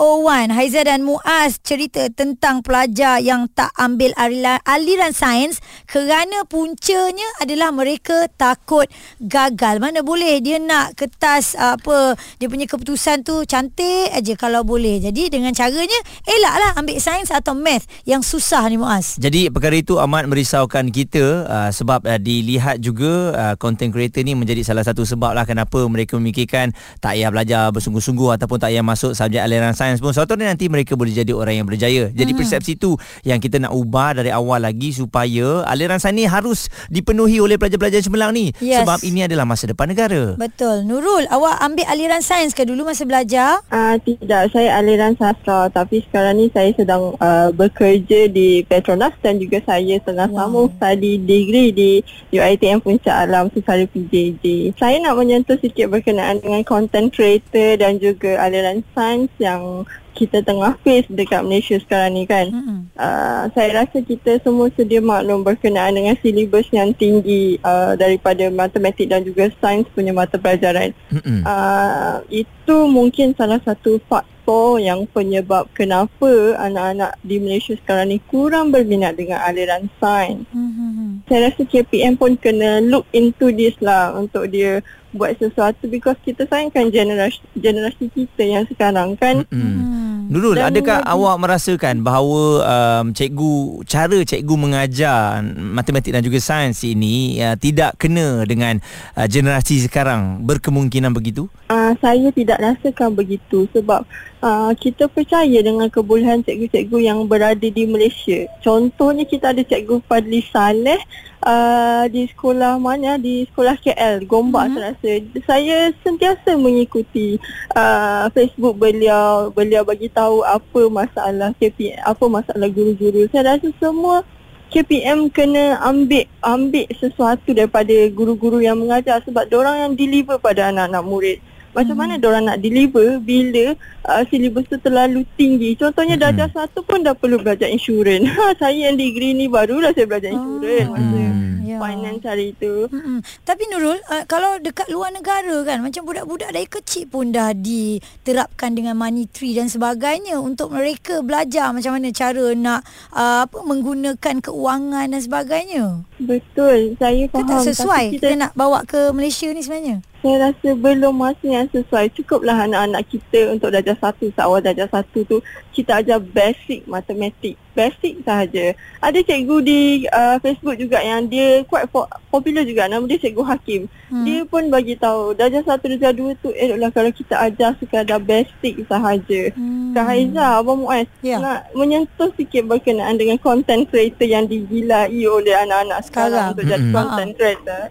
Haiza 0.50 0.81
dan 0.81 1.05
Muaz 1.05 1.62
cerita 1.62 2.01
tentang 2.10 2.65
pelajar 2.65 3.22
yang 3.22 3.46
tak 3.53 3.70
ambil 3.77 4.10
aliran, 4.17 4.58
aliran 4.65 5.13
sains 5.13 5.62
kerana 5.86 6.41
puncanya 6.50 7.29
adalah 7.38 7.70
mereka 7.70 8.25
takut 8.41 8.89
gagal. 9.22 9.77
Mana 9.77 10.01
boleh 10.01 10.41
dia 10.41 10.58
nak 10.58 10.98
kertas 10.98 11.53
apa 11.53 12.17
dia 12.41 12.50
punya 12.50 12.65
keputusan 12.65 13.22
tu 13.22 13.46
cantik 13.46 14.10
aja 14.10 14.34
kalau 14.34 14.65
boleh. 14.65 14.98
Jadi 14.98 15.29
dengan 15.29 15.53
caranya 15.53 16.01
elaklah 16.25 16.81
ambil 16.81 16.98
sains 16.98 17.29
atau 17.29 17.53
math 17.53 17.86
yang 18.10 18.25
susah 18.25 18.65
ni 18.65 18.81
Muaz. 18.81 19.22
Jadi 19.22 19.53
perkara 19.53 19.77
itu 19.77 20.01
amat 20.01 20.25
merisaukan 20.25 20.89
kita 20.89 21.46
uh, 21.46 21.70
sebab 21.70 22.01
uh, 22.10 22.17
dilihat 22.17 22.81
juga 22.81 23.29
uh, 23.38 23.55
content 23.62 23.93
creator 23.93 24.25
ni 24.25 24.34
menjadi 24.34 24.65
salah 24.65 24.81
satu 24.81 25.05
sebab 25.05 25.38
lah 25.38 25.46
kenapa 25.46 25.86
mereka 25.86 26.17
memikirkan 26.17 26.74
tak 26.98 27.13
payah 27.13 27.29
belajar 27.29 27.70
bersungguh-sungguh 27.91 28.39
ataupun 28.39 28.57
tak 28.57 28.71
payah 28.71 28.83
masuk 28.88 29.12
subjek 29.12 29.43
aliran 29.43 29.75
sains 29.75 30.00
pun 30.00 30.15
suatu 30.15 30.31
hari 30.33 30.48
nanti 30.48 30.71
mereka 30.71 30.95
boleh 30.95 31.12
jadi 31.12 31.36
orang 31.36 31.60
yang 31.60 31.67
berjaya. 31.67 32.07
Jadi 32.07 32.31
persepsi 32.31 32.79
itu 32.79 32.95
yang 33.27 33.43
kita 33.43 33.60
nak 33.60 33.75
ubah 33.75 34.15
dari 34.15 34.31
awal 34.31 34.63
lagi 34.63 34.95
supaya 34.95 35.67
aliran 35.67 36.00
sains 36.00 36.15
ni 36.15 36.24
harus 36.24 36.71
dipenuhi 36.88 37.43
oleh 37.43 37.60
pelajar-pelajar 37.60 38.00
cemerlang 38.00 38.31
ni 38.31 38.55
Yes. 38.63 38.83
sebab 38.88 39.03
ini 39.03 39.27
adalah 39.27 39.43
masa 39.43 39.67
depan 39.67 39.91
negara. 39.91 40.39
Betul. 40.39 40.88
Nurul, 40.88 41.27
awak 41.27 41.60
ambil 41.60 41.83
aliran 41.91 42.24
sains 42.24 42.55
ke 42.55 42.63
dulu 42.63 42.88
masa 42.88 43.03
belajar? 43.03 43.60
Uh, 43.67 44.00
tidak, 44.03 44.51
saya 44.55 44.79
aliran 44.79 45.15
sastra 45.19 45.67
tapi 45.67 46.00
sekarang 46.07 46.39
ni 46.39 46.48
saya 46.51 46.71
sedang 46.75 47.15
uh, 47.17 47.50
bekerja 47.51 48.31
di 48.31 48.63
Petronas 48.63 49.12
dan 49.19 49.36
juga 49.36 49.60
saya 49.67 50.00
tengah 50.00 50.31
Wow. 50.31 50.38
wow. 50.38 50.39
sambung 50.48 50.67
study 50.77 51.17
degree 51.17 51.69
di 51.74 51.91
UiTM 52.29 52.79
Puncak 52.79 53.25
Alam 53.27 53.50
secara 53.51 53.83
PJJ. 53.83 54.77
Saya 54.77 55.01
nak 55.01 55.17
menyentuh 55.17 55.57
sikit 55.57 55.89
berkenaan 55.89 56.38
dengan 56.39 56.62
content 56.62 57.10
creator 57.10 57.80
dan 57.81 57.97
juga 57.97 58.38
aliran 58.38 58.85
sains 58.93 59.33
yang 59.41 59.89
kita 60.13 60.45
tengah 60.45 60.77
face 60.85 61.09
dekat 61.09 61.41
Malaysia 61.41 61.81
sekarang 61.81 62.13
ni 62.13 62.29
kan. 62.29 62.53
Mm-mm. 62.53 62.79
Uh, 62.93 63.50
saya 63.57 63.81
rasa 63.81 64.05
kita 64.05 64.38
semua 64.45 64.69
sedia 64.77 65.01
maklum 65.01 65.41
berkenaan 65.41 65.97
dengan 65.97 66.13
silibus 66.21 66.69
yang 66.69 66.93
tinggi 66.93 67.57
uh, 67.65 67.97
daripada 67.97 68.51
matematik 68.53 69.09
dan 69.09 69.25
juga 69.25 69.50
sains 69.57 69.89
punya 69.97 70.13
mata 70.13 70.38
pelajaran. 70.38 70.93
Mm-mm. 71.09 71.41
Uh, 71.41 72.21
itu 72.29 72.75
mungkin 72.85 73.33
salah 73.33 73.57
satu 73.65 73.97
faktor 74.05 74.77
yang 74.77 75.07
penyebab 75.09 75.65
kenapa 75.73 76.59
anak-anak 76.59 77.17
di 77.25 77.41
Malaysia 77.41 77.73
sekarang 77.79 78.13
ni 78.13 78.17
kurang 78.29 78.69
berminat 78.69 79.15
dengan 79.15 79.41
aliran 79.41 79.88
sains. 79.97 80.45
Hmm. 80.51 81.23
Saya 81.29 81.50
rasa 81.50 81.63
KPM 81.63 82.19
pun 82.19 82.35
kena 82.35 82.83
look 82.83 83.07
into 83.15 83.53
this 83.53 83.77
lah 83.79 84.11
untuk 84.17 84.50
dia 84.51 84.83
buat 85.12 85.36
sesuatu 85.36 85.88
because 85.88 86.20
kita 86.22 86.46
sayangkan 86.46 86.88
generasi 86.88 87.41
generasi 87.58 88.08
kita 88.12 88.44
yang 88.44 88.63
sekarang 88.68 89.15
kan. 89.18 89.44
Mm-mm. 89.48 89.60
Hmm. 89.62 90.12
Nurul, 90.32 90.56
Dan 90.56 90.72
adakah 90.72 91.03
lagi- 91.03 91.12
awak 91.12 91.36
merasakan 91.44 91.96
bahawa 92.08 92.41
um, 92.63 93.06
cikgu 93.12 93.51
cara 93.84 94.15
cikgu 94.24 94.56
mengajar 94.56 95.44
matematik 95.60 96.15
dan 96.15 96.24
juga 96.24 96.39
sains 96.39 96.80
ini 96.88 97.36
uh, 97.44 97.60
tidak 97.60 98.00
kena 98.00 98.48
dengan 98.48 98.80
uh, 99.20 99.27
generasi 99.27 99.84
sekarang? 99.84 100.48
Berkemungkinan 100.48 101.12
begitu? 101.12 101.51
Uh, 101.68 101.80
saya 102.00 102.29
tidak 102.31 102.62
rasakan 102.62 103.17
begitu 103.17 103.67
sebab 103.74 104.05
uh, 104.39 104.71
kita 104.77 105.10
percaya 105.10 105.60
dengan 105.60 105.89
kebolehan 105.89 106.45
cikgu-cikgu 106.45 106.98
yang 107.12 107.19
berada 107.25 107.67
di 107.67 107.83
Malaysia. 107.89 108.48
Contohnya 108.62 109.25
kita 109.25 109.51
ada 109.51 109.63
cikgu 109.65 110.03
Fadli 110.05 110.45
Saleh 110.51 111.00
uh, 111.45 112.05
di 112.07 112.29
sekolah 112.29 112.77
mana 112.77 113.17
di 113.17 113.45
sekolah 113.50 113.75
KL 113.81 114.25
Gombak 114.25 114.71
mm-hmm. 114.71 114.77
saya 114.77 114.89
rasa. 114.93 115.41
Saya 115.45 115.77
sentiasa 116.05 116.50
mengikuti 116.57 117.41
uh, 117.75 118.29
Facebook 118.31 118.77
beliau. 118.77 119.50
Beliau 119.51 119.81
bagi 119.83 120.07
tahu 120.07 120.45
apa 120.45 120.81
masalah 120.88 121.51
KPM, 121.57 122.01
apa 122.05 122.25
masalah 122.29 122.69
guru-guru. 122.69 123.25
Saya 123.33 123.57
rasa 123.57 123.69
semua 123.81 124.24
KPM 124.71 125.27
kena 125.27 125.83
ambil 125.83 126.24
ambil 126.39 126.88
sesuatu 126.95 127.51
daripada 127.51 127.91
guru-guru 128.07 128.63
yang 128.63 128.79
mengajar 128.79 129.19
sebab 129.27 129.51
orang 129.51 129.83
yang 129.83 129.93
deliver 130.00 130.39
pada 130.39 130.71
anak-anak 130.71 131.03
murid. 131.03 131.38
Macam 131.72 131.96
mana 131.96 132.20
orang 132.20 132.46
nak 132.46 132.60
deliver 132.60 133.18
bila 133.18 133.74
uh, 134.06 134.24
silibus 134.25 134.66
tu 134.66 134.78
terlalu 134.78 135.24
tinggi. 135.34 135.74
Contohnya 135.74 136.16
Mm-mm. 136.16 136.25
darjah 136.30 136.50
satu 136.51 136.82
pun 136.82 137.00
dah 137.00 137.13
perlu 137.13 137.38
belajar 137.38 137.68
insurans. 137.68 138.28
Ha, 138.32 138.56
saya 138.56 138.90
yang 138.90 138.96
degree 138.96 139.32
ni 139.32 139.46
barulah 139.46 139.92
saya 139.92 140.06
belajar 140.06 140.30
insurans 140.30 140.88
masa 140.90 141.20
Hmm. 141.22 141.40
Ya. 141.63 141.78
finance 141.80 142.25
hari 142.25 142.51
tu. 142.54 142.90
Mm-mm. 142.90 143.22
Tapi 143.42 143.63
Nurul, 143.68 143.96
uh, 144.04 144.24
kalau 144.25 144.58
dekat 144.58 144.90
luar 144.90 145.08
negara 145.10 145.62
kan, 145.62 145.80
macam 145.80 146.04
budak-budak 146.04 146.50
dari 146.50 146.66
kecil 146.66 147.06
pun 147.06 147.30
dah 147.30 147.54
diterapkan 147.54 148.74
dengan 148.74 148.94
money 148.94 149.24
tree 149.25 149.54
dan 149.54 149.68
sebagainya 149.68 150.36
untuk 150.38 150.70
mereka 150.70 151.22
belajar 151.22 151.70
macam 151.70 151.96
mana 151.96 152.10
cara 152.10 152.51
nak 152.54 152.82
uh, 153.12 153.46
apa 153.46 153.58
menggunakan 153.62 154.36
keuangan 154.42 155.06
dan 155.08 155.22
sebagainya. 155.22 155.84
Betul, 156.18 156.98
saya 156.98 157.24
Itu 157.24 157.34
faham. 157.34 157.48
tak 157.48 157.60
sesuai 157.63 158.04
Tapi 158.06 158.16
kita, 158.16 158.25
kita 158.28 158.36
nak 158.38 158.51
bawa 158.54 158.84
ke 158.84 159.00
Malaysia 159.12 159.48
ni 159.48 159.62
sebenarnya. 159.62 160.04
Saya 160.22 160.54
rasa 160.54 160.70
belum 160.78 161.18
masa 161.18 161.46
yang 161.50 161.66
sesuai. 161.74 162.13
Cukuplah 162.13 162.70
anak-anak 162.70 163.10
kita 163.10 163.58
untuk 163.58 163.74
darjah 163.74 163.98
satu, 163.98 164.30
seawal 164.30 164.62
darjah 164.62 164.86
satu 164.86 165.25
tu 165.25 165.38
kita 165.74 165.98
ajar 165.98 166.22
basic 166.22 166.86
matematik. 166.86 167.58
Basic 167.74 168.22
sahaja. 168.22 168.78
Ada 169.01 169.24
cikgu 169.25 169.58
di 169.66 169.80
uh, 170.06 170.38
Facebook 170.38 170.78
juga 170.78 171.01
yang 171.01 171.25
dia 171.25 171.66
quite 171.66 171.90
po- 171.90 172.06
popular 172.30 172.62
juga. 172.62 172.86
Nama 172.86 173.01
dia 173.08 173.18
Cikgu 173.18 173.42
Hakim. 173.42 173.82
Hmm. 174.12 174.28
Dia 174.28 174.44
pun 174.46 174.70
bagi 174.70 174.94
tahu 174.94 175.34
darjah 175.34 175.63
satu, 175.66 175.90
darjah 175.90 176.13
dua 176.13 176.38
tu 176.38 176.51
eloklah 176.54 176.92
kalau 176.94 177.10
kita 177.10 177.36
ajar 177.42 177.74
sekadar 177.82 178.20
basic 178.22 178.84
sahaja. 178.86 179.42
Hmm. 179.58 179.96
Kak 179.98 180.06
Haiza, 180.06 180.46
Abang 180.62 180.86
Muaz 180.86 181.08
Ya. 181.25 181.42
nak 181.42 181.72
menyentuh 181.74 182.30
sikit 182.38 182.68
berkenaan 182.70 183.18
dengan 183.18 183.42
content 183.42 183.90
creator 183.90 184.28
yang 184.28 184.46
digilai 184.46 185.10
oleh 185.25 185.56
anak-anak 185.56 186.00
sekarang, 186.06 186.30
Sekarang. 186.30 186.51
untuk 186.54 186.66
jadi 186.68 186.84
Mm-mm. 186.86 186.96
content 186.96 187.32
creator. 187.34 187.82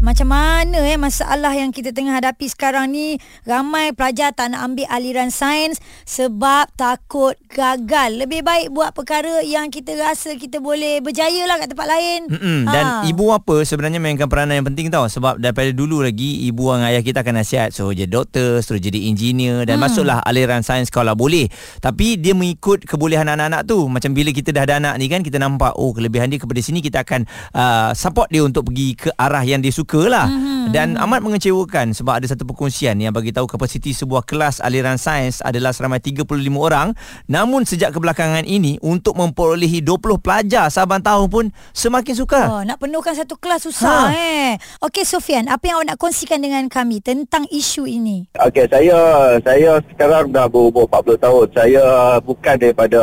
Macam 0.00 0.32
mana 0.32 0.80
eh 0.88 0.96
masalah 0.96 1.52
yang 1.52 1.76
kita 1.76 1.92
tengah 1.92 2.16
hadapi 2.16 2.48
sekarang 2.48 2.88
ni 2.88 3.20
ramai 3.44 3.92
pelajar 3.92 4.32
tak 4.32 4.48
nak 4.48 4.64
ambil 4.64 4.88
aliran 4.88 5.28
sains 5.28 5.76
sebab 6.08 6.72
takut 6.72 7.36
gagal. 7.52 8.16
Lebih 8.16 8.40
baik 8.40 8.72
buat 8.72 8.96
perkara 8.96 9.44
yang 9.44 9.68
kita 9.68 9.92
rasa 10.00 10.40
kita 10.40 10.56
boleh 10.56 11.04
berjaya 11.04 11.44
lah 11.44 11.60
kat 11.60 11.76
tempat 11.76 11.84
lain. 11.84 12.20
Mm-mm. 12.32 12.60
Dan 12.64 12.84
Ha. 12.90 13.04
ibu 13.04 13.28
bapa 13.28 13.60
sebenarnya 13.60 14.00
mainkan 14.00 14.24
peranan 14.24 14.64
yang 14.64 14.72
penting 14.72 14.88
tau 14.88 15.04
sebab 15.04 15.36
daripada 15.36 15.68
dulu 15.68 16.00
lagi 16.00 16.48
ibu 16.48 16.72
dan 16.72 16.88
ayah 16.88 17.04
kita 17.04 17.20
akan 17.20 17.44
nasihat 17.44 17.68
suruh 17.68 17.92
jadi 17.92 18.08
doktor, 18.08 18.64
suruh 18.64 18.80
jadi 18.80 19.04
engineer 19.04 19.68
dan 19.68 19.76
Hmm. 19.76 19.84
masuklah 19.84 20.24
aliran 20.24 20.64
sains 20.64 20.88
kalau 20.88 21.12
boleh. 21.12 21.52
Tapi 21.76 22.16
dia 22.16 22.32
mengikut 22.32 22.88
kebolehan 22.88 23.28
anak-anak 23.28 23.68
tu. 23.68 23.84
Macam 23.84 24.16
bila 24.16 24.32
kita 24.32 24.48
dah 24.48 24.64
ada 24.64 24.80
anak 24.80 24.96
ni 24.96 25.12
kan 25.12 25.20
kita 25.20 25.36
nampak 25.36 25.76
oh 25.76 25.92
kelebihan 25.92 26.32
dia 26.32 26.40
kepada 26.40 26.64
sini 26.64 26.80
kita 26.80 27.04
akan 27.04 27.28
uh, 27.52 27.92
support 27.92 28.32
dia 28.32 28.40
untuk 28.40 28.72
pergi 28.72 28.96
ke 28.96 29.12
arah 29.12 29.44
yang 29.44 29.60
dia 29.60 29.68
suka 29.68 29.89
lah. 29.98 30.28
Hmm. 30.30 30.70
Dan 30.70 30.94
amat 30.94 31.24
mengecewakan 31.24 31.90
sebab 31.90 32.22
ada 32.22 32.26
satu 32.30 32.46
perkongsian 32.46 32.94
yang 33.02 33.10
bagi 33.10 33.34
tahu 33.34 33.50
kapasiti 33.50 33.90
sebuah 33.90 34.22
kelas 34.22 34.62
aliran 34.62 35.00
sains 35.00 35.42
adalah 35.42 35.74
seramai 35.74 35.98
35 35.98 36.30
orang. 36.54 36.94
Namun 37.26 37.66
sejak 37.66 37.90
kebelakangan 37.90 38.46
ini 38.46 38.78
untuk 38.84 39.18
memperolehi 39.18 39.82
20 39.82 40.22
pelajar 40.22 40.70
saban 40.70 41.02
tahun 41.02 41.26
pun 41.26 41.44
semakin 41.74 42.14
sukar. 42.14 42.46
Oh, 42.46 42.62
nak 42.62 42.78
penuhkan 42.78 43.18
satu 43.18 43.34
kelas 43.34 43.66
susah 43.66 44.12
Ha. 44.12 44.14
eh. 44.14 44.50
Okey 44.84 45.02
Sofian, 45.02 45.50
apa 45.50 45.66
yang 45.66 45.82
awak 45.82 45.96
nak 45.96 45.98
kongsikan 45.98 46.38
dengan 46.38 46.70
kami 46.70 47.02
tentang 47.02 47.48
isu 47.50 47.90
ini? 47.90 48.30
Okey, 48.38 48.70
saya 48.70 48.98
saya 49.42 49.82
sekarang 49.90 50.30
dah 50.30 50.46
berumur 50.46 50.86
40 50.86 51.18
tahun. 51.18 51.46
Saya 51.50 51.84
bukan 52.22 52.54
daripada 52.60 53.00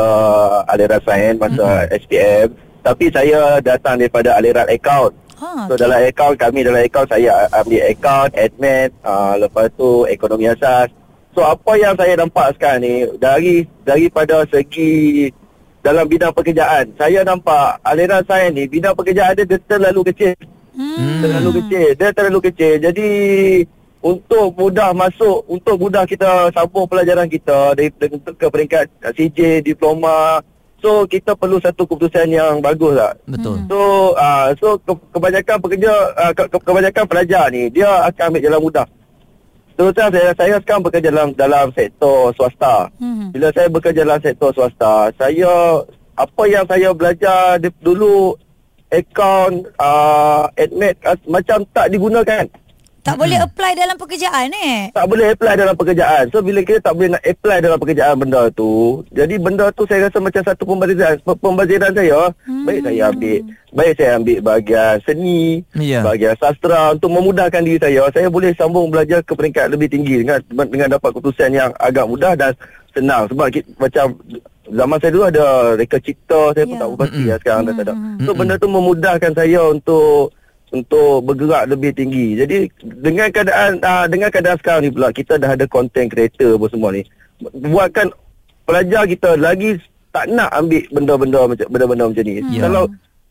aliran 0.72 1.02
sains 1.04 1.36
masa 1.36 1.84
mm-hmm. 1.84 1.98
SPM, 2.00 2.46
tapi 2.80 3.04
saya 3.12 3.60
datang 3.60 4.00
daripada 4.00 4.38
aliran 4.38 4.64
account. 4.72 5.12
Ha. 5.38 5.70
So 5.70 5.78
dalam 5.78 6.02
account 6.02 6.34
kami 6.34 6.66
dalam 6.66 6.82
account 6.82 7.08
saya 7.14 7.46
ambil 7.54 7.82
account, 7.86 8.30
admin, 8.34 8.90
uh, 9.06 9.38
lepas 9.38 9.70
tu 9.78 10.02
ekonomi 10.10 10.50
asas. 10.50 10.90
So 11.32 11.46
apa 11.46 11.78
yang 11.78 11.94
saya 11.94 12.18
nampak 12.18 12.58
sekarang 12.58 12.82
ni 12.82 13.06
dari 13.22 13.62
daripada 13.86 14.42
segi 14.50 15.30
dalam 15.78 16.10
bidang 16.10 16.34
pekerjaan, 16.34 16.90
saya 16.98 17.22
nampak 17.22 17.78
aliran 17.86 18.26
sains 18.26 18.50
ni 18.50 18.66
bidang 18.66 18.98
pekerjaan 18.98 19.38
dia, 19.38 19.46
dia 19.46 19.58
terlalu 19.62 20.10
kecil. 20.10 20.34
Hmm. 20.74 21.22
Terlalu 21.22 21.50
kecil. 21.62 21.88
Dia 21.94 22.08
terlalu 22.10 22.38
kecil. 22.50 22.74
Jadi 22.82 23.08
untuk 23.98 24.54
mudah 24.54 24.94
masuk, 24.94 25.42
untuk 25.50 25.74
mudah 25.78 26.06
kita 26.06 26.54
sambung 26.54 26.86
pelajaran 26.86 27.26
kita 27.26 27.74
dari 27.74 27.90
ke 28.34 28.46
peringkat 28.46 28.86
CJ, 29.14 29.62
diploma. 29.62 30.42
So 30.78 31.10
kita 31.10 31.34
perlu 31.34 31.58
satu 31.58 31.90
keputusan 31.90 32.30
yang 32.30 32.62
bagus 32.62 32.94
lah. 32.94 33.12
Betul. 33.26 33.66
So 33.66 33.78
uh, 34.14 34.54
so 34.62 34.78
ke, 34.78 34.92
kebanyakan 35.10 35.56
pekerja 35.58 35.92
uh, 36.14 36.32
ke, 36.32 36.42
ke, 36.46 36.58
kebanyakan 36.62 37.04
pelajar 37.10 37.44
ni 37.50 37.66
dia 37.66 38.06
akan 38.06 38.30
ambil 38.30 38.42
jalan 38.46 38.62
mudah. 38.62 38.86
Terus 39.78 39.94
terang 39.94 40.10
saya 40.10 40.30
saya 40.34 40.54
sekarang 40.62 40.82
bekerja 40.86 41.10
dalam 41.10 41.28
dalam 41.34 41.66
sektor 41.74 42.34
swasta. 42.34 42.90
Hmm. 42.98 43.30
Bila 43.34 43.50
saya 43.54 43.66
bekerja 43.70 44.02
dalam 44.06 44.22
sektor 44.22 44.50
swasta, 44.54 45.10
saya 45.18 45.82
apa 46.18 46.42
yang 46.50 46.66
saya 46.66 46.90
belajar 46.90 47.62
di, 47.62 47.70
dulu 47.82 48.34
akaun 48.90 49.66
uh, 49.78 50.50
admin 50.58 50.94
uh, 51.06 51.18
macam 51.26 51.62
tak 51.74 51.90
digunakan. 51.90 52.46
Tak 53.08 53.16
boleh 53.16 53.38
apply 53.40 53.72
dalam 53.72 53.96
pekerjaan 53.96 54.48
eh. 54.52 54.92
Tak 54.92 55.06
boleh 55.08 55.26
apply 55.32 55.54
dalam 55.56 55.74
pekerjaan. 55.74 56.24
So 56.28 56.44
bila 56.44 56.60
kita 56.60 56.78
tak 56.84 56.92
boleh 56.92 57.16
nak 57.16 57.24
apply 57.24 57.58
dalam 57.64 57.78
pekerjaan 57.80 58.14
benda 58.20 58.42
tu, 58.52 59.00
jadi 59.08 59.34
benda 59.40 59.72
tu 59.72 59.88
saya 59.88 60.12
rasa 60.12 60.20
macam 60.20 60.42
satu 60.44 60.62
pembaziran 60.68 61.16
pembaziran 61.24 61.92
saya. 61.96 62.20
Hmm. 62.44 62.64
Baik 62.68 62.80
saya 62.84 63.02
ambil 63.08 63.38
baik 63.68 63.92
saya 63.96 64.10
ambil 64.16 64.38
bahagian 64.44 64.94
seni, 65.04 65.42
Ya. 65.72 66.00
bahagian 66.04 66.36
sastra 66.36 66.92
untuk 66.92 67.08
memudahkan 67.08 67.64
diri 67.64 67.80
saya. 67.80 68.02
Saya 68.12 68.28
boleh 68.28 68.52
sambung 68.52 68.92
belajar 68.92 69.24
ke 69.24 69.32
peringkat 69.32 69.72
lebih 69.72 69.88
tinggi 69.88 70.24
dengan 70.24 70.38
dengan 70.68 70.88
dapat 70.92 71.10
keputusan 71.16 71.50
yang 71.52 71.70
agak 71.80 72.04
mudah 72.04 72.36
dan 72.36 72.52
senang 72.92 73.24
sebab 73.28 73.48
kita, 73.48 73.68
macam 73.76 74.16
zaman 74.68 74.96
saya 75.00 75.10
dulu 75.12 75.24
ada 75.24 75.44
reka 75.76 75.96
cipta 75.96 76.52
saya 76.52 76.64
pun 76.68 76.76
Ya. 76.76 76.80
tak 76.84 76.88
pasti 77.00 77.22
lah 77.24 77.38
sekarang 77.40 77.62
dah 77.64 77.72
tak 77.72 77.84
ada. 77.88 77.94
Hmm. 77.96 78.18
So 78.20 78.30
benda 78.36 78.54
tu 78.60 78.68
memudahkan 78.68 79.32
saya 79.32 79.60
untuk 79.64 80.32
untuk 80.70 81.24
bergerak 81.24 81.68
lebih 81.70 81.96
tinggi. 81.96 82.38
Jadi 82.38 82.68
dengan 82.80 83.28
keadaan 83.32 83.80
uh, 83.80 84.06
dengan 84.06 84.28
keadaan 84.28 84.58
sekarang 84.60 84.82
ni 84.86 84.90
pula 84.92 85.08
kita 85.12 85.40
dah 85.40 85.56
ada 85.56 85.64
content 85.66 86.08
creator 86.08 86.56
apa 86.60 86.66
semua 86.68 86.90
ni. 86.92 87.02
Buatkan 87.40 88.12
pelajar 88.68 89.08
kita 89.08 89.38
lagi 89.38 89.80
tak 90.12 90.28
nak 90.32 90.50
ambil 90.52 90.82
benda-benda 90.92 91.40
macam 91.48 91.66
benda-benda 91.70 92.04
macam 92.10 92.24
ni. 92.24 92.42
Ya. 92.52 92.68
Kalau 92.68 92.84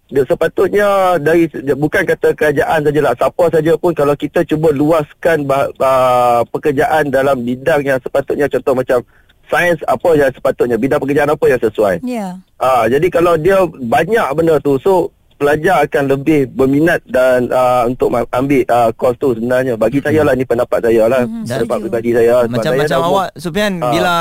dia 0.07 0.23
sepatutnya 0.23 1.19
dari 1.19 1.51
bukan 1.75 2.03
kata 2.07 2.31
kerajaan 2.31 2.79
sajalah 2.87 3.13
siapa 3.19 3.43
saja 3.51 3.71
pun 3.75 3.91
kalau 3.91 4.15
kita 4.15 4.39
cuba 4.47 4.71
luaskan 4.71 5.43
bah, 5.43 5.67
uh, 5.83 6.47
pekerjaan 6.47 7.11
dalam 7.11 7.43
bidang 7.43 7.83
yang 7.83 7.99
sepatutnya 7.99 8.47
contoh 8.47 8.71
macam 8.71 9.03
sains 9.51 9.79
apa 9.87 10.09
yang 10.15 10.31
sepatutnya 10.31 10.77
bidang 10.79 10.99
pekerjaan 10.99 11.31
apa 11.31 11.45
yang 11.47 11.59
sesuai. 11.59 11.95
Ya. 12.03 12.39
Ah, 12.59 12.85
jadi 12.87 13.07
kalau 13.11 13.39
dia 13.39 13.63
banyak 13.67 14.27
benda 14.35 14.59
tu, 14.59 14.79
so 14.79 15.11
pelajar 15.37 15.85
akan 15.85 16.03
lebih 16.17 16.49
berminat 16.51 16.99
dan 17.05 17.47
uh, 17.53 17.85
untuk 17.85 18.09
ambil 18.11 18.61
uh, 18.67 18.89
course 18.97 19.17
tu 19.21 19.37
sebenarnya. 19.37 19.77
Bagi 19.77 20.01
saya 20.01 20.25
lah 20.25 20.33
ni 20.33 20.43
pendapat 20.43 20.81
saya 20.81 21.05
lah. 21.05 21.23
Pendapat 21.23 21.65
setuju. 21.65 21.83
pribadi 21.85 22.09
saya. 22.17 22.35
Sebab 22.43 22.53
Macam 22.57 22.71
saya 22.73 22.81
macam 22.81 22.99
awak 23.05 23.27
Sufian 23.37 23.73
Ah. 23.77 23.91
bila 23.93 24.15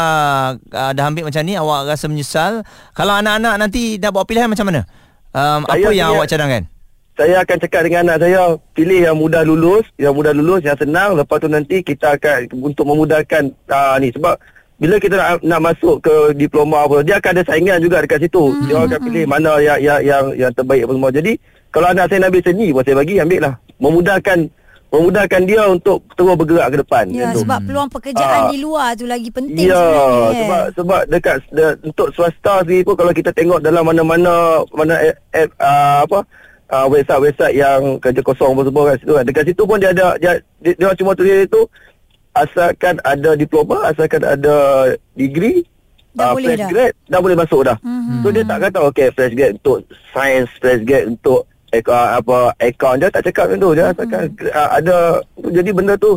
uh, 0.60 0.92
dah 0.92 1.04
ambil 1.08 1.24
macam 1.26 1.42
ni 1.42 1.54
awak 1.56 1.80
rasa 1.88 2.06
menyesal. 2.06 2.52
Kalau 2.92 3.12
anak-anak 3.16 3.54
nanti 3.56 3.96
dah 3.96 4.12
buat 4.12 4.28
pilihan 4.28 4.46
macam 4.46 4.68
mana? 4.68 4.84
Um, 5.32 5.64
apa 5.64 5.90
yang 5.90 6.12
awak 6.12 6.28
cadangkan? 6.28 6.68
saya 7.16 7.40
akan 7.40 7.56
cakap 7.64 7.80
dengan 7.88 8.12
anak 8.12 8.28
saya 8.28 8.60
pilih 8.76 9.00
yang 9.08 9.16
mudah 9.16 9.40
lulus, 9.40 9.88
yang 9.96 10.12
mudah 10.12 10.36
lulus, 10.36 10.60
yang 10.60 10.76
senang. 10.76 11.16
Lepas 11.16 11.40
tu 11.40 11.48
nanti 11.48 11.80
kita 11.80 12.20
akan 12.20 12.52
untuk 12.60 12.84
memudahkan 12.84 13.56
uh, 13.72 13.96
ni 13.96 14.12
sebab 14.12 14.36
bila 14.76 15.00
kita 15.00 15.14
nak, 15.16 15.40
nak 15.40 15.60
masuk 15.62 16.04
ke 16.04 16.14
diploma 16.36 16.84
apa, 16.84 17.00
dia 17.00 17.16
akan 17.16 17.30
ada 17.32 17.42
saingan 17.48 17.78
juga 17.80 18.04
dekat 18.04 18.28
situ. 18.28 18.52
Hmm. 18.52 18.64
Dia 18.68 18.76
akan 18.84 18.98
pilih 19.00 19.24
mana 19.24 19.52
yang 19.58 19.78
yang 19.80 20.00
yang, 20.04 20.24
yang 20.36 20.52
terbaik 20.52 20.84
apa 20.84 20.92
semua. 20.92 21.10
Jadi 21.10 21.32
kalau 21.72 21.86
anak 21.88 22.04
saya 22.08 22.18
nak 22.20 22.28
ambil 22.32 22.42
seni 22.44 22.66
pun 22.72 22.82
saya 22.84 22.96
bagi 22.96 23.14
ambil 23.16 23.40
lah. 23.40 23.54
Memudahkan 23.76 24.38
memudahkan 24.86 25.40
dia 25.44 25.62
untuk 25.66 25.98
terus 26.12 26.36
bergerak 26.36 26.68
ke 26.70 26.76
depan. 26.78 27.04
Ya, 27.08 27.28
Macam 27.28 27.34
tu. 27.34 27.40
sebab 27.44 27.58
peluang 27.66 27.90
pekerjaan 27.90 28.40
Ah. 28.46 28.48
di 28.48 28.58
luar 28.60 28.88
tu 28.94 29.04
lagi 29.04 29.28
penting 29.28 29.66
Ya, 29.66 29.76
sebenarnya. 29.76 30.36
sebab 30.38 30.62
sebab 30.78 31.00
dekat 31.10 31.36
de, 31.50 31.64
untuk 31.84 32.08
swasta 32.14 32.54
sendiri 32.64 32.82
pun 32.84 32.94
kalau 32.94 33.12
kita 33.12 33.30
tengok 33.32 33.58
dalam 33.60 33.82
mana-mana 33.82 34.32
mana 34.70 34.94
app, 34.94 35.16
app 35.34 35.50
uh, 35.58 35.98
apa 36.06 36.18
uh, 36.70 36.86
website-website 36.86 37.54
yang 37.56 37.80
kerja 37.98 38.20
kosong 38.22 38.54
apa 38.54 38.62
semua 38.64 38.82
kat 38.86 38.96
situ 39.00 39.12
kan. 39.12 39.24
Dekat 39.26 39.44
situ 39.44 39.62
pun 39.64 39.76
dia 39.76 39.90
ada 39.90 40.06
dia, 40.16 40.32
dia, 40.62 40.72
dia 40.72 40.88
cuma 40.94 41.12
tulis 41.12 41.44
itu 41.44 41.60
asalkan 42.36 43.00
ada 43.02 43.32
diploma, 43.32 43.88
asalkan 43.88 44.20
ada 44.20 44.92
degree 45.16 45.64
Dah 46.16 46.32
ah, 46.32 46.34
boleh 46.36 46.48
fresh 46.48 46.64
dah. 46.64 46.70
grade 46.72 46.96
dah 47.12 47.20
boleh 47.20 47.36
masuk 47.36 47.60
dah. 47.68 47.76
Mhm. 47.84 48.24
So 48.24 48.28
dia 48.32 48.44
tak 48.48 48.58
kata 48.64 48.78
okey 48.88 49.08
fresh 49.12 49.34
grade 49.36 49.54
untuk 49.60 49.78
science, 50.16 50.48
fresh 50.64 50.82
grade 50.88 51.12
untuk 51.12 51.44
uh, 51.76 52.08
apa 52.16 52.56
account 52.56 53.04
dia 53.04 53.12
tak 53.12 53.28
cakap 53.28 53.52
macam 53.52 53.60
tu. 53.60 53.70
Dia 53.76 53.84
asalkan 53.92 54.22
uh, 54.48 54.70
ada 54.80 54.96
jadi 55.52 55.70
benda 55.76 55.94
tu 56.00 56.16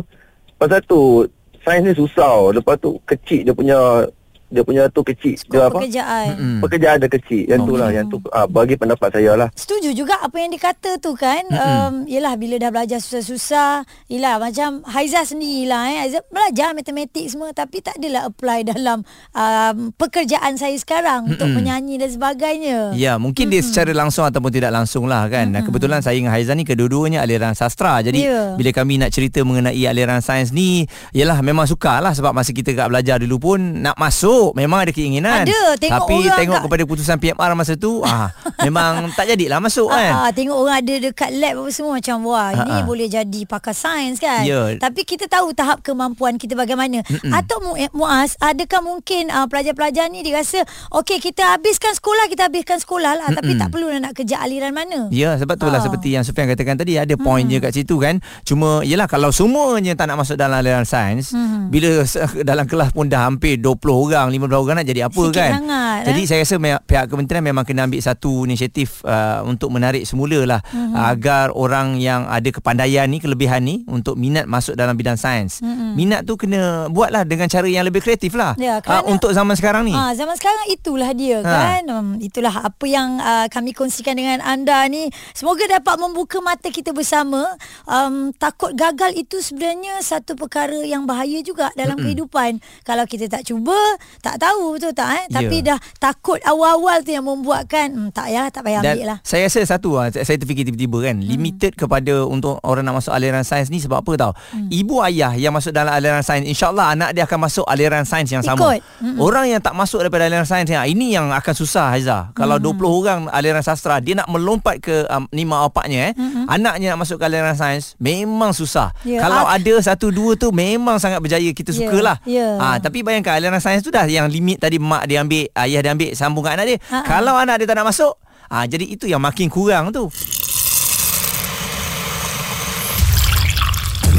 pasal 0.56 0.80
tu 0.88 1.28
sains 1.60 1.84
ni 1.84 1.92
susah. 1.92 2.48
Lepas 2.56 2.80
tu 2.80 2.96
kecil 3.04 3.44
dia 3.44 3.52
punya 3.52 4.08
dia 4.50 4.62
punya 4.66 4.90
tu 4.90 5.06
kecil. 5.06 5.38
Skop 5.38 5.54
dia 5.54 5.62
apa? 5.70 5.78
pekerjaan. 5.78 6.26
Mm-mm. 6.34 6.58
Pekerjaan 6.66 6.96
dia 6.98 7.10
kecil. 7.10 7.42
Yang 7.46 7.60
tu 7.62 7.74
lah 7.78 7.88
yang 7.94 8.06
tu 8.10 8.18
uh, 8.18 8.46
bagi 8.50 8.74
pendapat 8.74 9.08
saya 9.14 9.32
lah. 9.38 9.48
Setuju 9.54 9.94
juga 9.94 10.18
apa 10.18 10.36
yang 10.42 10.50
dikata 10.50 10.98
tu 10.98 11.14
kan. 11.14 11.46
Um, 11.54 11.94
yelah 12.10 12.34
bila 12.34 12.58
dah 12.58 12.74
belajar 12.74 12.98
susah-susah. 12.98 13.86
Yelah 14.10 14.42
macam 14.42 14.82
Haizah 14.82 15.22
sendiri 15.22 15.70
lah. 15.70 15.86
Eh. 15.94 15.98
Haizah 16.02 16.22
belajar 16.26 16.74
matematik 16.74 17.30
semua. 17.30 17.54
Tapi 17.54 17.78
tak 17.78 18.02
adalah 18.02 18.26
apply 18.26 18.66
dalam 18.66 19.06
um, 19.32 19.76
pekerjaan 19.94 20.58
saya 20.58 20.74
sekarang. 20.74 21.30
Untuk 21.30 21.46
menyanyi 21.46 22.02
dan 22.02 22.10
sebagainya. 22.10 22.78
Ya, 22.98 23.14
mungkin 23.22 23.54
dia 23.54 23.62
secara 23.62 23.94
langsung 23.94 24.26
ataupun 24.26 24.50
tidak 24.50 24.74
langsung 24.74 25.06
lah 25.06 25.30
kan. 25.30 25.54
Dan 25.54 25.62
kebetulan 25.62 26.02
saya 26.02 26.18
dengan 26.18 26.34
Haizan 26.34 26.58
ni 26.58 26.66
kedua-duanya 26.66 27.22
aliran 27.22 27.54
sastra. 27.54 28.02
Jadi 28.02 28.18
Ya. 28.20 28.52
bila 28.52 28.70
kami 28.74 29.00
nak 29.00 29.16
cerita 29.16 29.40
mengenai 29.40 29.80
aliran 29.86 30.20
sains 30.20 30.52
ni, 30.52 30.84
yalah 31.16 31.40
memang 31.40 31.64
sukar 31.64 32.04
lah 32.04 32.12
sebab 32.12 32.36
masa 32.36 32.52
kita 32.52 32.76
kat 32.76 32.90
belajar 32.92 33.16
dulu 33.16 33.36
pun 33.38 33.58
nak 33.80 33.96
masuk 33.96 34.39
memang 34.52 34.78
ada 34.80 34.90
keinginan. 34.90 35.42
Ada, 35.42 35.60
tengok 35.76 36.00
Tapi 36.02 36.14
orang 36.20 36.38
tengok 36.38 36.54
kat- 36.54 36.64
kepada 36.66 36.82
keputusan 36.82 37.16
PMR 37.16 37.50
masa 37.52 37.74
tu, 37.74 38.00
ah 38.02 38.28
memang 38.66 38.90
tak 39.12 39.28
jadilah 39.28 39.58
masuk 39.58 39.88
kan. 39.88 40.10
Ah, 40.10 40.20
ah, 40.22 40.30
tengok 40.30 40.56
orang 40.56 40.76
ada 40.78 40.94
dekat 41.00 41.30
lab 41.32 41.54
apa 41.58 41.70
semua 41.70 41.92
macam 41.94 42.16
wah 42.24 42.48
ini 42.52 42.70
Ah, 42.70 42.76
ah. 42.76 42.84
boleh 42.84 43.06
jadi 43.06 43.40
pakar 43.44 43.72
sains 43.72 44.16
kan. 44.16 44.42
Ya. 44.42 44.74
Tapi 44.76 45.02
kita 45.02 45.26
tahu 45.26 45.52
tahap 45.52 45.80
kemampuan 45.80 46.36
kita 46.36 46.54
bagaimana. 46.54 47.00
Mm-mm. 47.02 47.30
Atau 47.30 47.58
eh, 47.74 47.90
Muaz, 47.90 48.36
adakah 48.38 48.80
mungkin 48.80 49.28
uh, 49.28 49.46
pelajar-pelajar 49.46 50.06
ni 50.06 50.20
dia 50.20 50.36
rasa 50.36 50.62
okey 50.94 51.18
kita 51.20 51.42
habiskan 51.50 51.92
sekolah, 51.92 52.26
kita 52.26 52.46
habiskan 52.46 52.76
sekolah 52.76 53.12
lah 53.14 53.28
Mm-mm. 53.28 53.38
tapi 53.38 53.52
tak 53.56 53.68
perlu 53.68 53.90
nak 53.94 54.12
kerja 54.12 54.38
aliran 54.38 54.70
mana. 54.70 55.10
Ya 55.10 55.34
sebab 55.34 55.54
tu 55.54 55.66
Ah. 55.66 55.72
lah 55.72 55.80
seperti 55.80 56.08
yang 56.10 56.22
Sufian 56.22 56.46
katakan 56.46 56.74
tadi 56.74 56.94
ada 56.94 57.12
point 57.16 57.44
je 57.44 57.58
kat 57.58 57.72
situ 57.72 57.96
kan. 57.96 58.16
Cuma 58.42 58.80
yelah 58.82 59.04
kalau 59.04 59.30
semuanya 59.30 59.92
tak 59.92 60.06
nak 60.06 60.18
masuk 60.18 60.34
dalam 60.34 60.56
aliran 60.56 60.84
sains, 60.84 61.30
Hmm. 61.30 61.68
bila 61.68 62.02
dalam 62.40 62.64
kelas 62.64 62.90
pun 62.90 63.06
dah 63.06 63.22
hampir 63.22 63.56
20 63.56 63.76
orang 64.04 64.29
orang 64.30 64.38
15 64.40 64.62
orang 64.62 64.76
nak 64.76 64.86
jadi 64.86 65.00
apa 65.04 65.20
Sikit 65.20 65.34
kan. 65.34 65.52
sangat, 65.56 65.98
jadi 66.04 66.20
eh? 66.20 66.26
saya 66.26 66.40
rasa 66.40 66.56
me- 66.56 66.82
pihak 66.82 67.04
kementerian 67.06 67.42
memang 67.42 67.64
kena 67.64 67.84
ambil 67.84 67.98
satu 67.98 68.44
inisiatif 68.44 69.02
uh, 69.02 69.42
untuk 69.44 69.68
menarik 69.68 70.02
semula 70.02 70.46
lah 70.46 70.60
Mhm. 70.64 70.92
uh, 70.92 71.04
agar 71.10 71.46
orang 71.52 71.98
yang 71.98 72.24
ada 72.24 72.46
kepandaian 72.48 73.04
ni 73.04 73.18
kelebihan 73.18 73.60
ni 73.60 73.82
untuk 73.84 74.14
minat 74.14 74.46
masuk 74.46 74.72
dalam 74.72 74.94
bidang 74.94 75.16
sains. 75.16 75.58
Mhm. 75.90 75.96
Minat 75.96 76.20
tu 76.22 76.34
kena 76.34 76.60
buatlah 76.86 77.22
dengan 77.22 77.46
cara 77.46 77.66
yang 77.66 77.82
lebih 77.82 77.98
kreatif 77.98 78.32
lah. 78.32 78.54
Ya, 78.56 78.78
uh, 78.78 78.80
kerana- 78.80 79.06
untuk 79.06 79.30
zaman 79.30 79.52
sekarang 79.52 79.82
ni. 79.82 79.92
Ah, 79.92 80.12
zaman 80.12 80.34
sekarang 80.34 80.66
itulah 80.68 81.10
dia 81.12 81.38
Ha. 81.38 81.50
kan. 81.50 81.82
Um, 81.84 82.08
itulah 82.18 82.54
apa 82.54 82.84
yang 82.84 83.18
uh, 83.18 83.46
kami 83.46 83.70
kongsikan 83.70 84.14
dengan 84.14 84.38
anda 84.40 84.86
ni. 84.86 85.06
Semoga 85.32 85.66
dapat 85.68 85.96
membuka 85.96 86.38
mata 86.38 86.68
kita 86.68 86.90
bersama. 86.90 87.42
Um, 87.84 88.30
takut 88.32 88.70
gagal 88.72 89.14
itu 89.14 89.40
sebenarnya 89.40 89.98
satu 90.00 90.34
perkara 90.34 90.78
yang 90.80 91.04
bahaya 91.04 91.40
juga 91.40 91.68
dalam 91.74 91.94
Mm-mm. 91.94 92.06
kehidupan. 92.06 92.50
Kalau 92.82 93.04
kita 93.04 93.26
tak 93.28 93.42
cuba, 93.42 93.76
tak 94.18 94.38
tahu 94.38 94.74
betul 94.74 94.92
tak 94.92 95.10
eh? 95.16 95.24
Tapi 95.28 95.56
Ya. 95.58 95.74
dah 95.74 95.78
takut 95.98 96.38
awal-awal 96.42 97.00
tu 97.00 97.10
yang 97.10 97.24
membuatkan 97.24 97.90
hmm, 97.90 98.10
tak 98.10 98.28
ya, 98.28 98.46
tak 98.48 98.62
payah 98.62 98.80
Dan 98.80 98.94
ambil 98.94 99.06
lah. 99.06 99.18
saya 99.22 99.44
rasa 99.44 99.60
satu 99.66 99.94
lah, 99.94 100.10
saya 100.10 100.36
terfikir 100.36 100.62
tiba-tiba 100.64 100.98
kan, 101.02 101.16
hmm. 101.16 101.26
limited 101.26 101.72
kepada 101.74 102.22
untuk 102.22 102.60
orang 102.62 102.82
nak 102.82 102.96
masuk 102.96 103.10
aliran 103.10 103.40
sains 103.40 103.66
ni 103.66 103.78
sebab 103.78 104.00
apa 104.00 104.12
tau? 104.16 104.32
Hmm. 104.50 104.68
Ibu 104.68 104.94
ayah 105.02 105.32
yang 105.32 105.50
masuk 105.50 105.72
dalam 105.80 105.90
aliran 105.90 106.20
sains, 106.20 106.44
insyaAllah 106.44 106.92
anak 106.92 107.10
dia 107.10 107.24
akan 107.24 107.38
masuk 107.42 107.64
aliran 107.64 108.04
sains 108.04 108.28
yang 108.28 108.40
sama. 108.40 108.76
Ikut. 108.76 109.16
Orang 109.16 109.46
yang 109.46 109.58
tak 109.58 109.72
masuk 109.72 110.00
daripada 110.00 110.24
aliran 110.24 110.44
sains 110.44 110.64
ni, 110.64 110.76
ini 110.76 111.12
yang 111.12 111.28
akan 111.30 111.54
susah 111.54 111.90
Haiza. 111.90 112.28
Kalau 112.32 112.56
Hmm. 112.56 112.76
20 112.76 113.00
orang 113.00 113.20
aliran 113.28 113.60
sastra, 113.60 113.98
dia 113.98 114.14
nak 114.14 114.28
melompat 114.28 114.78
ke 114.78 115.04
um, 115.06 115.24
ni 115.30 115.42
mak 115.42 115.66
bapaknya 115.66 116.10
eh, 116.10 116.12
Mm-mm. 116.14 116.44
anaknya 116.46 116.92
nak 116.92 117.00
masuk 117.00 117.16
ke 117.16 117.24
aliran 117.24 117.54
sains, 117.54 117.96
memang 117.96 118.50
susah. 118.50 118.92
Ya, 119.00 119.20
Kalau 119.20 119.42
ah. 119.42 119.54
ada 119.54 119.74
satu 119.80 120.08
dua 120.08 120.34
tu 120.34 120.50
memang 120.50 120.96
sangat 120.96 121.18
berjaya, 121.18 121.48
kita 121.48 121.70
Ya, 121.70 121.78
sukalah. 121.80 122.16
ya. 122.22 122.56
Ah, 122.56 122.76
tapi 122.76 123.00
bayangkan 123.00 123.34
aliran 123.34 123.58
sains 123.58 123.80
tu 123.80 123.88
dah 123.88 124.04
yang 124.04 124.26
limit 124.26 124.58
tadi 124.58 124.76
mak 124.76 125.04
dia 125.04 125.20
ambil, 125.20 125.48
ayah 125.56 125.80
dia 125.80 125.90
ambil 125.90 126.10
sambung 126.12 126.42
kat 126.42 126.54
anak 126.54 126.66
dia. 126.66 126.78
Ha-ha. 126.84 127.02
Kalau 127.02 127.32
anak 127.32 127.56
dia 127.56 127.66
tak 127.66 127.78
nak 127.78 127.88
masuk, 127.88 128.14
ah 128.46 128.64
jadi 128.64 128.84
itu 128.84 129.06
yang 129.06 129.18
makin 129.18 129.46
kurang 129.46 129.88
tu. 129.88 130.10